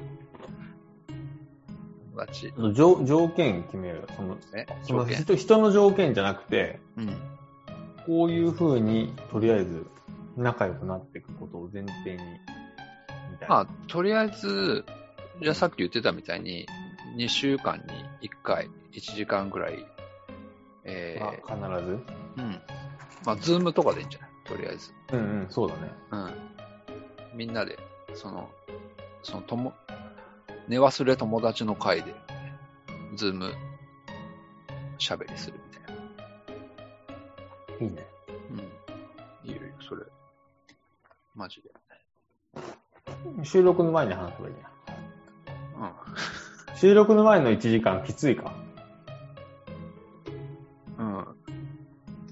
[2.13, 2.53] 友達。
[2.75, 4.05] 条条件決めようよ。
[4.17, 5.07] その、ね、その。
[5.07, 7.09] 人人の条件じゃなくて、うん。
[8.07, 9.87] こういう風に、とりあえず、
[10.37, 12.19] 仲良くなっていくことを前提に、
[13.37, 13.55] みたいな。
[13.55, 14.85] まあ、とりあえず、
[15.43, 16.67] じゃあさっき言ってたみたいに、
[17.17, 17.79] 2週間
[18.21, 19.87] に1回、1時間ぐらい、
[20.85, 21.57] えあ必ず？
[21.57, 22.03] ー、
[22.39, 22.61] うん。
[23.25, 24.31] まあ、ズームとかでいいんじゃない？
[24.45, 24.93] とりあえず。
[25.13, 25.91] うんうん、そうだね。
[26.13, 26.35] うん。
[27.35, 27.79] みんなで、
[28.15, 28.51] その、
[29.23, 29.75] その、とも、
[30.69, 32.15] 寝忘れ友達の会で、
[33.17, 33.53] ズーム、
[34.99, 35.97] 喋りするみたい
[37.81, 37.87] な。
[37.87, 38.07] いいね。
[38.51, 38.59] うん。
[39.51, 40.03] いいよ、それ。
[41.35, 41.71] マジで。
[43.43, 44.69] 収録の前に話せばいいや。
[46.75, 48.53] う収録の前の1時間きついか。
[50.99, 51.03] ん。
[51.03, 51.27] うん。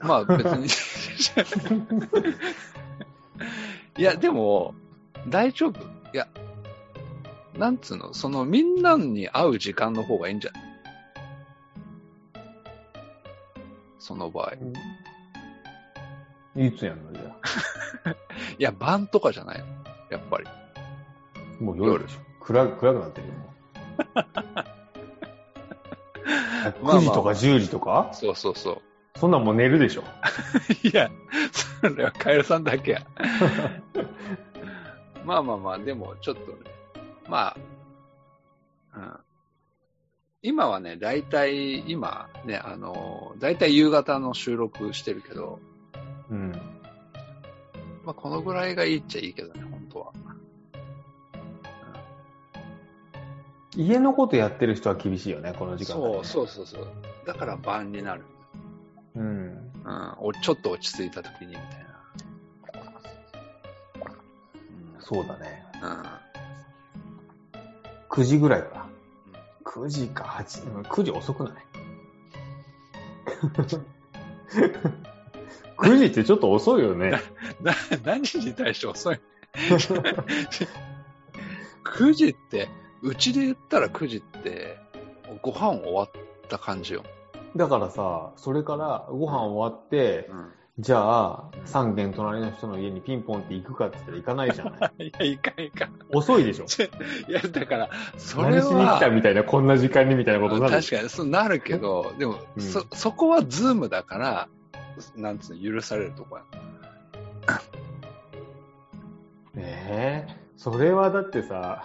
[0.00, 0.66] まあ、別に。
[3.96, 4.74] いや、でも、
[5.28, 5.80] 大丈夫。
[6.12, 6.28] いや、
[7.57, 10.62] なんつうの、その、みんなに会う時間の方がいいんじゃない？
[13.98, 14.52] その場合。
[16.61, 17.12] いつやんの？
[17.12, 17.22] じゃ
[18.59, 19.66] いや、晩とかじゃないの？
[20.11, 20.44] やっぱり。
[21.72, 21.77] あ。
[21.77, 22.20] もう夜でしょ。
[22.40, 24.64] 暗く、暗くなってるよ、もう。
[26.83, 28.11] 9時とか10時とか？
[28.12, 28.83] そうそうそう。
[29.18, 30.05] そんなんもう寝るでしょ。
[30.83, 31.11] いや、
[31.81, 33.07] それはカエルさんだけや。
[35.24, 36.57] まあまあまあ、でもちょっとね、
[37.29, 37.57] まあ、
[38.96, 39.18] うん。
[40.42, 45.61] 今はね、大体、今ね、あの、大体夕方の収録してるけど、
[46.31, 46.53] うん。
[48.05, 50.12] まあこのぐらいがいいっちゃいいけどね、本当は。
[53.76, 56.88] 家のことやってる人は厳しいよね、この時間、そうそうそうそう。
[57.26, 58.22] だから晩になる。
[59.16, 59.20] う。
[59.20, 59.26] うん。
[59.84, 60.14] うん。
[60.20, 61.94] おちょっと落ち着いた時にみたいな。
[65.00, 65.64] そうだね。
[65.82, 65.90] うん。
[65.90, 66.04] うん。
[68.10, 68.87] 9時ぐらいか。
[69.64, 71.54] 9時か8時、うん9時遅くない
[75.76, 77.20] ?9 時ってちょっと遅いよね。
[77.60, 79.20] な、何時に対して遅い
[81.84, 82.68] ?9 時って、
[83.05, 84.79] うちで言ったら9時って、
[85.43, 86.11] ご飯終わっ
[86.49, 87.05] た感じよ。
[87.55, 90.49] だからさ、それからご飯終わって、うん。
[90.79, 95.07] じゃあ、3軒隣の人の家にピンポンって行くかって言ったら行かないじゃない。
[95.07, 95.93] いや、いかんいかん。
[96.12, 96.64] 遅いでしょ。
[97.29, 100.73] いや、だから、それ何しに来たは、みたいな、こんな時間にみたいなことになる。
[100.75, 104.48] 確かにそうなるけど、でも、うんそ、そこはズームだから、
[105.15, 106.42] なんつうの、許されるとこや。
[109.57, 111.85] ええそれはだってさ、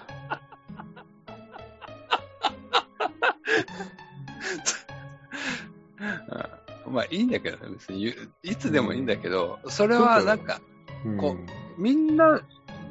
[6.90, 8.14] まあ、いいんだけどね、別に
[8.44, 10.60] いつでもいいんだけど、それはなんか、
[11.06, 11.36] うんこ
[11.78, 12.42] みんな、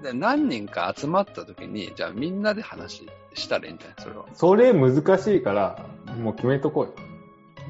[0.03, 3.97] で何人か集まった時に、じゃあみんなで話したらいいんじゃない？
[3.99, 4.25] それは。
[4.33, 5.85] それ難しいから、
[6.19, 6.95] もう決めとこうよ。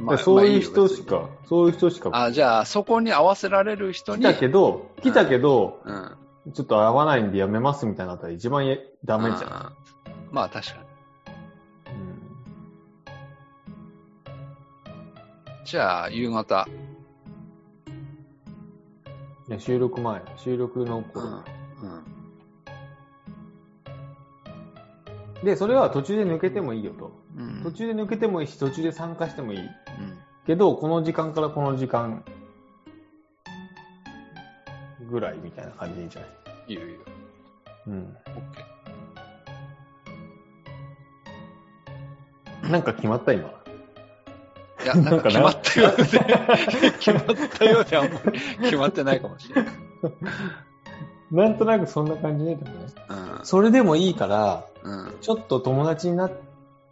[0.00, 2.10] まあそういう人しか、そういう人しか。
[2.12, 4.22] あ、じゃあそこに合わせられる人に。
[4.22, 6.52] 来たけど、来たけど、うん。
[6.52, 9.40] ちょっと合わないんでやめますみたいなったら一番やダメじゃん。
[9.40, 9.72] ん。
[10.30, 10.87] まあ確かに。
[15.64, 16.66] じゃあ夕方。
[19.48, 21.04] いや、収録前、収録のうん。
[21.04, 21.26] 頃。
[21.26, 21.30] う
[25.40, 25.44] ん。
[25.44, 27.12] で、それは途中で抜けてもいいよと。
[27.36, 27.62] うん。
[27.62, 29.60] 途中で抜けてもいいし、途中で参加してもいい。
[29.60, 29.68] うん。
[30.46, 32.24] けど、この時間からこの時間
[35.10, 36.30] ぐらいみたいな感じでいいんじゃない？
[36.68, 37.00] いいよいいよ。
[37.86, 38.16] うん。
[38.26, 38.42] オッ
[42.62, 43.57] ケなんか決まった今？
[44.88, 46.04] や、なんか決まったようで、
[46.98, 49.74] 決まったようであんまり決まってないかもしれない。
[51.30, 52.56] なんとなくそんな感じね。
[52.56, 53.44] でもねうん。
[53.44, 55.14] それでもいいから、うん。
[55.20, 56.32] ちょっと友達になっ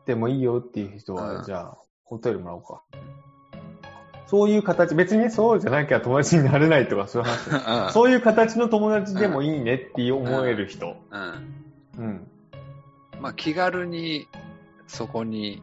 [0.05, 2.83] てもいいよっていう人は、うんじゃあ、お便りもらおうか。
[4.27, 7.87] そういう形、別にそうじゃなきゃ友達になれないとかそういう話。
[7.87, 7.93] うん。
[7.93, 10.97] そういう形の友達でもいいねって思える人。
[11.11, 11.55] うん。
[11.97, 12.27] うん。
[13.21, 14.29] まあ、気軽に、
[14.87, 15.63] そこに、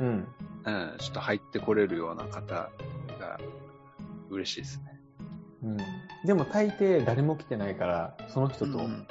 [0.00, 0.26] うん。
[0.64, 2.70] うん、ちょっと入ってこれるような方
[3.18, 3.40] が
[4.30, 5.00] 嬉しいですね。
[5.64, 5.76] うん。
[6.24, 9.06] でも大抵誰も来てないから、その人とうん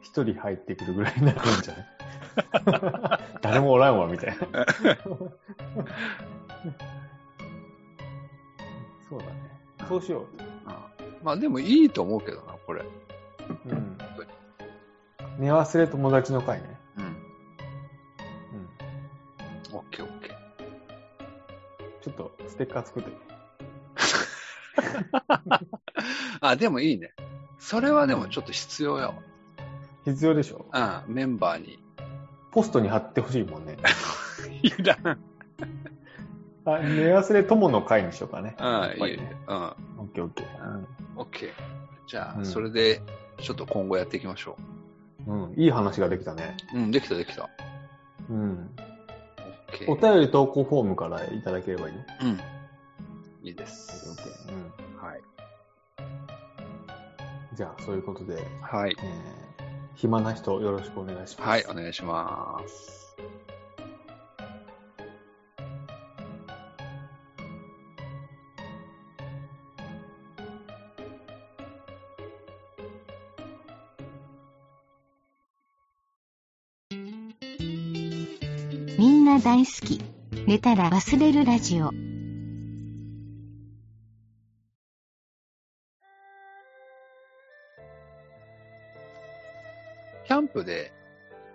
[0.00, 3.20] 一人入ってくるぐらいになるんじゃない？
[3.40, 4.36] 誰もおらんわ、みたいな。
[9.08, 9.32] そうだね。
[9.88, 10.26] そうしよ
[11.22, 12.82] まあでもいいと思うけどな、これ。
[12.82, 12.86] う。
[13.68, 13.98] うん。
[15.38, 16.76] 寝忘れ友達の会ね。
[16.98, 17.04] うん。
[17.04, 17.14] うん。
[19.76, 20.41] オッケーオッケー。
[22.02, 23.10] ちょっとステッカー作って。
[26.40, 27.12] あ、でもいいね。
[27.58, 29.14] それはでもちょっと必要よ。
[30.04, 31.78] 必要でしょうん、メンバーに。
[32.50, 33.76] ポストに貼ってほしいもんね。
[34.62, 35.18] いらん。
[36.64, 38.56] あ、寝忘れ友の会にしようかね。
[38.60, 39.36] うん、いいねね。
[39.46, 39.68] うん、オ
[40.04, 40.84] ッケーオッケー。
[41.16, 41.50] オッケー。
[42.08, 43.00] じゃあ、うんそれで、
[43.40, 44.56] ちょっと今後やっていきましょ
[45.26, 45.44] うん。
[45.44, 45.60] うん。
[45.60, 46.56] いい話ができたね。
[46.74, 46.78] う。
[46.78, 47.48] うん、できたできた。
[48.28, 48.70] うん。
[49.72, 49.90] オッケー。
[49.90, 52.00] お便り投稿フォームからいただければいいよ。
[52.22, 52.40] うん。
[53.46, 54.02] いいです。
[54.02, 54.52] ケーオッケー。
[54.52, 55.06] うん。
[55.06, 55.20] はい。
[57.54, 58.96] じゃあ、そういうことで、はい。
[58.98, 59.42] えー
[59.94, 61.48] 暇な人よろしくお願いします。
[61.48, 63.01] はい、お願いします。
[79.44, 80.00] 大好き。
[80.46, 81.90] 寝たら忘れるラジオ。
[81.90, 90.92] キャンプで、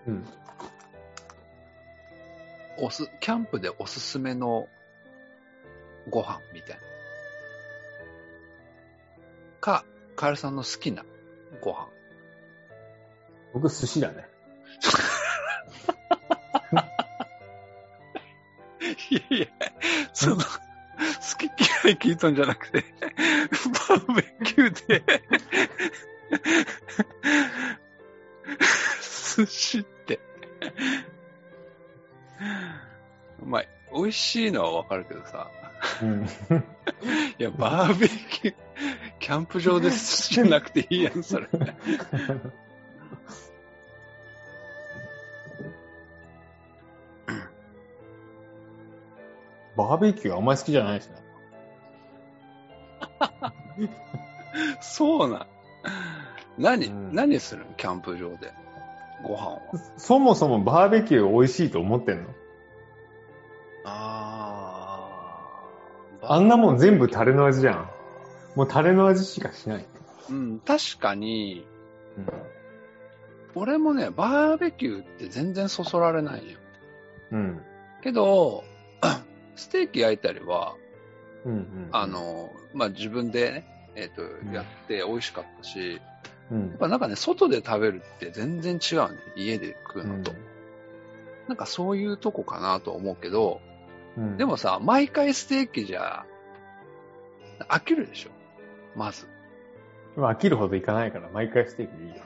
[0.06, 0.26] うん。
[2.78, 4.68] おす、キャンプでおすすめの
[6.10, 6.82] ご飯みたいな。
[9.62, 9.86] か、
[10.18, 11.06] カエルさんの好きな
[11.62, 11.88] ご飯。
[13.54, 14.28] 僕、寿司だね。
[19.10, 19.48] いやいや、
[20.14, 20.42] その、好
[21.38, 21.46] き
[21.86, 22.84] 嫌い聞いたんじゃなくて、
[23.90, 25.04] バーベキューで、
[29.36, 30.20] 寿司って。
[33.44, 35.50] まあ、美味しいのはわかるけどさ、
[36.02, 36.26] うん。
[37.38, 38.56] いや、バーベキュー、
[39.20, 41.48] キャンプ場で寿司じゃなくていいやん、それ。
[49.78, 51.16] バーベキューあんまり好きじゃないですね。
[54.82, 55.48] そうなん。
[56.58, 57.74] 何、うん何するの？
[57.78, 58.52] キャンプ場で。
[59.24, 59.62] ご飯は。
[59.98, 62.30] そもそもバーベキュー美味しいと思ってんの？
[63.86, 65.10] あ
[66.24, 67.90] あんなもん全部タレの味じゃん。
[68.56, 69.86] もうタレの味しかしない。
[70.30, 71.66] うん、確かに、
[72.18, 72.28] うん。
[73.56, 76.58] 俺もね、バーベキューって全然そそられないよ。
[77.32, 77.62] うん。
[78.02, 78.64] けど、
[79.58, 80.76] ステーキ焼いたりは、
[81.46, 81.52] うん。
[81.52, 81.90] うん。
[81.92, 86.00] あ、の、まあ、自分でね、えっ、と、んやって美味しかったし、
[86.52, 86.78] うんやっ。
[86.78, 89.18] ぱなんかね、外で食べるって全然違うね。
[89.36, 90.32] 家で食ううんのと。
[91.48, 93.62] なんかそういうとこかなと思うけど、
[94.18, 96.26] うんでもさ、毎回ステーキじゃ、
[97.70, 98.30] 飽きるでしょ
[98.96, 99.28] まず。
[100.16, 102.24] まあ飽きるほどいかないから、毎回ステーキでいいよ。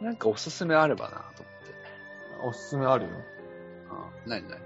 [0.00, 2.46] なんかおすすめあればなと思って。
[2.46, 3.10] おすすめあるよ。
[4.36, 4.58] うん、何何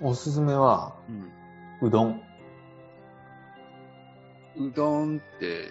[0.00, 1.88] おすすめは、うん。
[1.88, 2.22] うどん。
[4.56, 5.70] うどんって、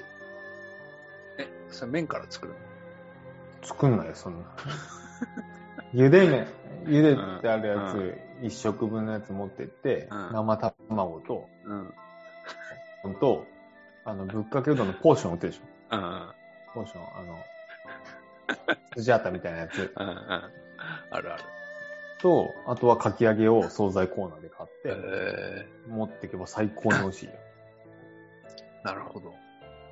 [1.37, 2.59] え、それ麺から作るの？
[3.61, 4.45] 作んないよ、そんな。
[5.93, 6.47] 茹で麺、
[6.85, 11.73] 茹でてあるやつ、一食分のやつ持ってって、うん生卵と、う
[13.09, 13.45] んと、
[14.05, 15.95] あの、ぶっかけうどんのポーション売ってるでしょ？
[15.95, 16.33] うん。
[16.73, 17.45] ポーション、あの、
[18.95, 20.07] スジャータみたいなやつうん。
[20.07, 20.15] うん。
[21.11, 21.43] あるある。
[22.19, 27.31] と、あとはかき揚げを惣菜コーナーで買って、え持ってけば最高に美味しいよ。
[28.83, 29.33] ー、 なるほど。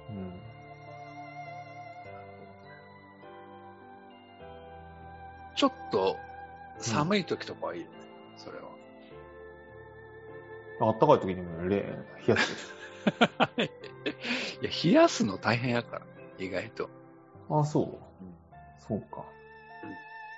[0.10, 0.42] うん。
[5.56, 6.18] ちょっと
[6.80, 7.98] 寒い時とかはいいよね、
[8.38, 8.66] それは。
[10.82, 11.94] あったかい時にも冷冷
[12.28, 12.54] やす
[13.56, 13.72] でし
[14.62, 16.02] いや、冷やすの大変やから、
[16.38, 16.90] 意外と。
[17.50, 17.60] ょ。
[17.62, 17.98] あ、そう。
[18.78, 19.24] そうか。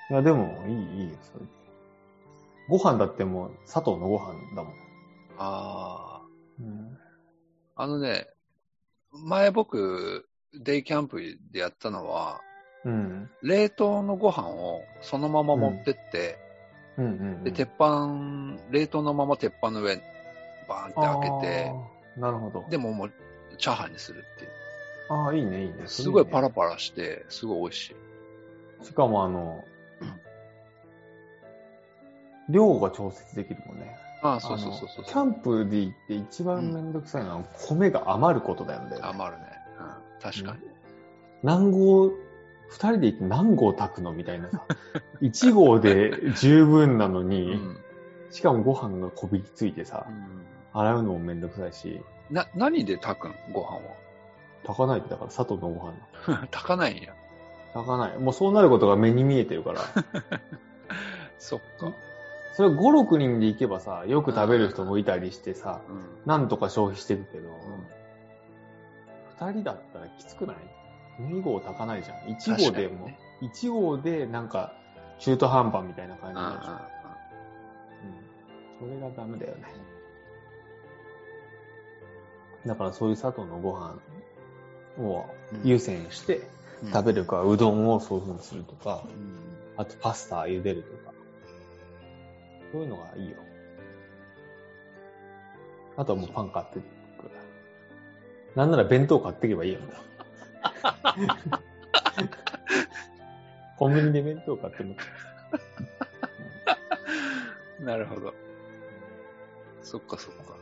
[0.09, 1.45] いや、でも、いい、いいよ、それ。
[2.67, 4.73] ご飯だってもう、佐藤のご飯だもん。
[5.37, 6.21] ああ。
[6.59, 6.97] うん。
[7.75, 8.27] あのね、
[9.11, 12.41] 前僕、デイキャンプでやったのは、
[12.83, 13.29] うん。
[13.41, 16.37] 冷凍のご飯をそのまま持ってって、
[16.97, 17.43] うんうん、うん。
[17.43, 19.97] で、鉄板、冷凍のまま鉄板の上、
[20.67, 21.71] バーンって開けて、
[22.17, 22.65] なるほど。
[22.69, 23.11] でももう、
[23.57, 24.51] チャーハンにするっていう。
[25.09, 25.83] ああ、いいね、いいね。
[25.85, 26.47] すごいパラ。
[26.47, 27.95] ラパラして、すごい美味し
[28.81, 28.85] い。
[28.85, 29.63] しかもあの、
[32.49, 33.95] 量が調節できるもんね。
[34.21, 38.97] ああ、そうそうそうそうキャンプで行って一番めんどくさいのは、米が余ることだよね。
[39.01, 39.47] 余るね。
[39.79, 40.59] うん、確かに。
[41.43, 42.11] 何合、
[42.69, 44.63] 二人で行って何合炊くのみたいなさ。
[45.21, 47.77] 一合で十分なのうに、ん。
[48.29, 53.79] しかもご飯がこびりついてさう、ん洗うのもめんどくさいし、な、何で炊くんご飯
[54.63, 55.93] 炊かないとだから佐藤のご飯
[56.33, 56.47] は。
[56.51, 57.13] 炊かないんや。
[57.73, 58.17] 炊かない。
[58.17, 59.79] もうそうなることが目に見えてるから。
[61.39, 61.93] そっか。
[62.57, 66.03] それ5、6人で行けばさ、よく食べる人もいたりしてさ、うん。
[66.25, 67.51] なんとか消費してるけど、
[69.39, 70.55] 二人だったらきつくない
[71.21, 72.17] ?2 合炊かないじゃん。
[72.35, 74.73] 1合でも、ね1合でなんか
[75.19, 76.75] 中途半端みたいな感じうんになるじゃん。
[78.85, 78.99] うん。
[78.99, 79.63] それがダメだよね。
[82.65, 83.99] だからそういう佐藤のご飯
[84.97, 85.27] を
[85.63, 86.41] 優先して
[86.81, 89.37] うん食べるか、うどんをそういう風にするとか、うん
[89.79, 90.96] あとパスタ茹でるとか。
[92.71, 93.37] そういうのがいいよ。
[95.95, 96.83] あとはもうパン買ってくる。
[98.55, 99.79] なんなら弁当買ってけばいいよ。
[103.77, 104.95] コンビニで弁当買っても
[107.79, 108.33] なるほど。
[109.81, 110.57] そっかそっか。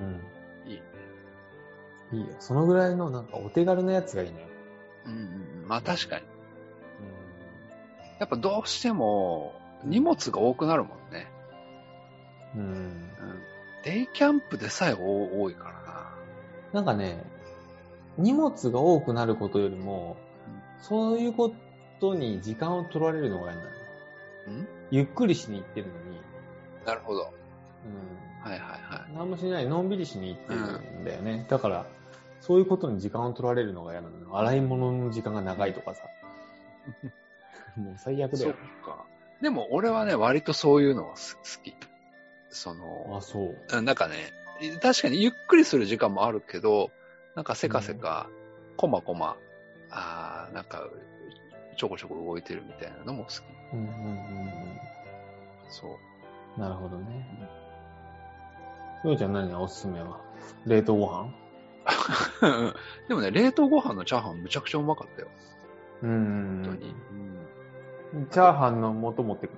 [0.00, 0.70] うん。
[0.70, 0.82] いいね。
[2.12, 2.26] いいよ。
[2.40, 4.46] そのぐらいのなんかお手軽なやつがいいのよ。
[5.06, 5.18] うんうん
[5.62, 5.68] うん。
[5.68, 6.24] まあ確かに。
[8.18, 9.54] やっぱどうしても
[9.84, 11.26] 荷物が多くなるもんね。
[12.54, 12.62] うん。
[12.62, 12.68] うん。
[12.68, 13.10] うん。
[13.84, 16.14] デイキャンプでさえ多いからな。
[16.72, 17.24] なんかね、
[18.18, 20.16] 荷物が多くなることよりも、
[20.78, 21.54] そういうこ
[22.00, 23.74] とに時間を取られるのが嫌なのよ。
[24.48, 24.68] うん？
[24.90, 26.20] ゆっくりしに行ってるのに、
[26.86, 27.32] なるほど。
[27.84, 28.50] うん。
[28.50, 29.12] はいはいはい。
[29.14, 31.46] 何もしない、のんびりしに行ってるんだよね。
[31.48, 31.86] だから、
[32.40, 34.36] そういうことに時間を取られるのが嫌なのよ。
[34.38, 36.02] 洗い物の時間が長いとかさ。
[37.76, 38.54] もう最悪だそっよ。
[38.84, 39.04] か。
[39.42, 41.74] でも俺はね、割とそういうのがす好き。
[42.50, 43.56] その、あ、そう。
[43.76, 44.32] うんなんかね、
[44.82, 46.90] 確かにゆっくりする時間もあるけど、
[47.34, 48.28] なんかせかせか、
[48.76, 49.36] こまこま、
[49.90, 50.86] あーなんか、
[51.76, 53.34] ちょこちょこ動いてるみたいなのも好き。
[53.72, 54.80] うんうんうん
[55.70, 55.90] そう。
[56.56, 56.62] うん。
[56.62, 57.26] なるほどね。
[59.04, 60.20] ようちゃん何がおすすめは
[60.66, 61.32] 冷凍ご飯？
[63.08, 65.28] でもね、冷凍ご飯のチャーハンむちゃくちゃうまかったよ。
[66.02, 66.94] うん本当に。
[68.30, 69.52] チャーハンの素持ってく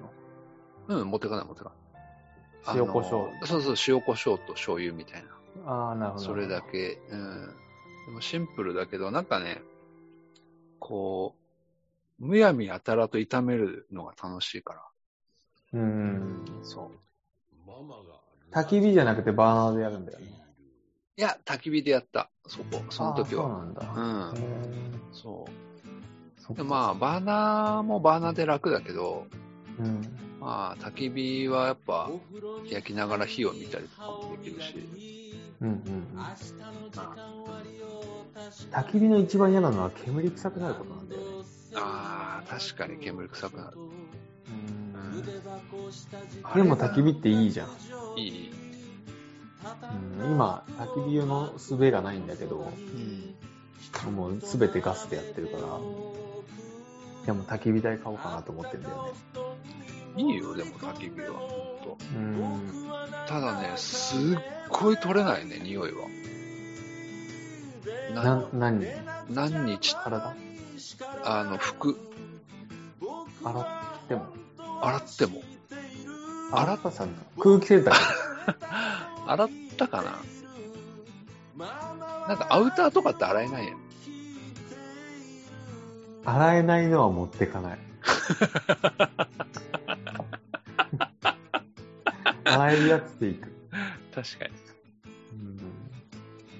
[0.89, 1.01] の？
[1.01, 1.73] うん、持ってかない持ってか
[2.67, 2.79] ない。
[2.79, 5.29] 塩コショウそうそう、塩コショウと醤油みたいな。
[5.67, 6.25] ああ、なるほど。
[6.25, 6.61] それだ。
[6.63, 6.99] け。
[7.11, 7.47] うん。
[8.07, 9.63] でもシンプルだけど、なんかね、
[10.79, 11.35] こ
[12.21, 14.83] う、むやみやたらと炒めるのが楽しいから。
[15.73, 16.45] うん。
[16.63, 16.99] そう。
[18.53, 20.27] 焚き火じゃなくてバーナーでやるんだよね。
[21.17, 22.31] いや、焚き火でやった。
[22.47, 23.59] そこ、その時あーそうは。
[23.59, 23.83] なんだ。
[23.97, 25.72] うんそう。
[26.59, 29.27] まあ、バーナーもバーナーで楽だけど、
[29.79, 30.03] うん。
[30.41, 32.11] まあ、焚き火はやっぱ、
[32.69, 34.89] 焼きながら火を見たりとかもできるし。
[35.61, 36.19] うんうんうん。
[38.73, 41.27] 焚き火の一番嫌なのは煙臭くなることなんだよね。
[41.77, 43.79] ああ、確かに煙臭くなる。
[46.43, 47.69] あでれも焚き火っていいじゃん。
[48.19, 48.53] いい。
[50.21, 53.35] うん、今、焚き火用の術がないんだけど、うん。
[54.11, 55.63] もうすべてガスでやってるから、
[57.27, 59.15] でも焚き火台買おうかなと思ってんだよ
[60.17, 60.23] ね。
[60.23, 61.39] いいよ、でも焚き火は。
[61.39, 61.49] ほん
[61.83, 62.89] とうん。
[63.27, 64.19] ただね、すっ
[64.69, 66.09] ごい取れないね、匂いは。
[68.15, 68.87] なな、何？
[69.31, 70.35] 何日、体？
[71.25, 71.97] あの、服、
[73.45, 74.27] 洗っても？
[74.83, 75.43] 洗っても。
[76.53, 77.93] 洗ったさん空気清濯？
[79.27, 80.19] 洗ったかな？
[82.29, 83.79] なんかアウターとかって洗えないやん。
[86.25, 87.79] 洗えないのは持ってかない。
[92.45, 93.53] 洗えるやつでいく。
[94.15, 94.53] 確かに。
[95.33, 95.59] うん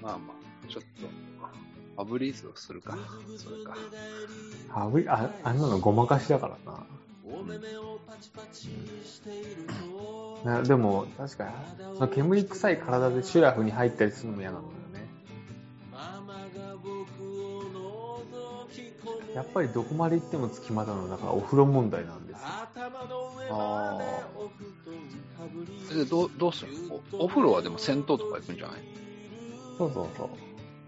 [0.01, 0.33] まあま
[0.67, 1.07] ちょっと、
[1.95, 2.97] ファブリーズをするか。
[3.37, 3.75] それか。
[4.73, 6.83] あぶああんなのごまかしだからな。
[10.43, 11.51] なでも、確かに、
[11.95, 14.61] その煙臭い体でシュラフに入ったりするのも嫌なん
[19.35, 22.45] やっぱりどこまで行っても付きまとうのだからお風呂問題なんですよ。
[22.45, 23.99] あ
[25.91, 25.93] あ。
[25.93, 26.99] で、どう、どうするの？
[27.13, 28.81] おお風呂はでも銭湯とか行くんじゃない？
[29.77, 30.29] そうそうそう。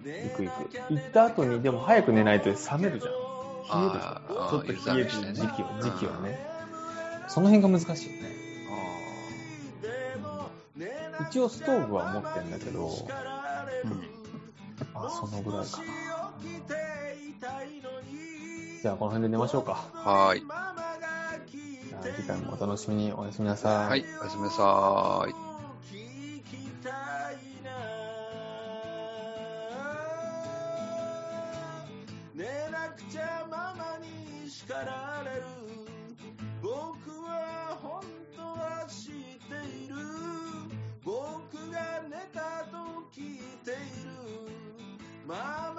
[0.07, 0.69] 行く行く。
[0.93, 3.13] 行った後に、でも早く寝ないと冷めるじゃん。
[3.81, 4.21] 冷えるじゃん。
[4.49, 6.39] ちょっと冷える時期は、時期はうんね。
[7.27, 8.35] その辺が難しいよね。
[11.29, 12.91] 一応ストーブは持ってんだけど、
[14.93, 15.83] あ、そのぐらいかな。
[18.85, 19.89] じゃあこの辺で寝ましょうか。
[19.93, 20.41] はーい。
[20.41, 23.89] じゃあ次回もお楽しみにおやすみなさい。
[23.89, 25.33] はい、おやすみなさーい。
[25.89, 26.93] 聞きたい
[27.63, 27.71] な
[32.35, 35.41] 寝なくちゃママに叱られる
[36.61, 36.69] 僕
[37.23, 38.03] は本
[38.35, 39.95] 当は知っている
[41.03, 42.77] 僕が寝たと
[43.11, 44.11] 聞いている
[45.25, 45.73] ま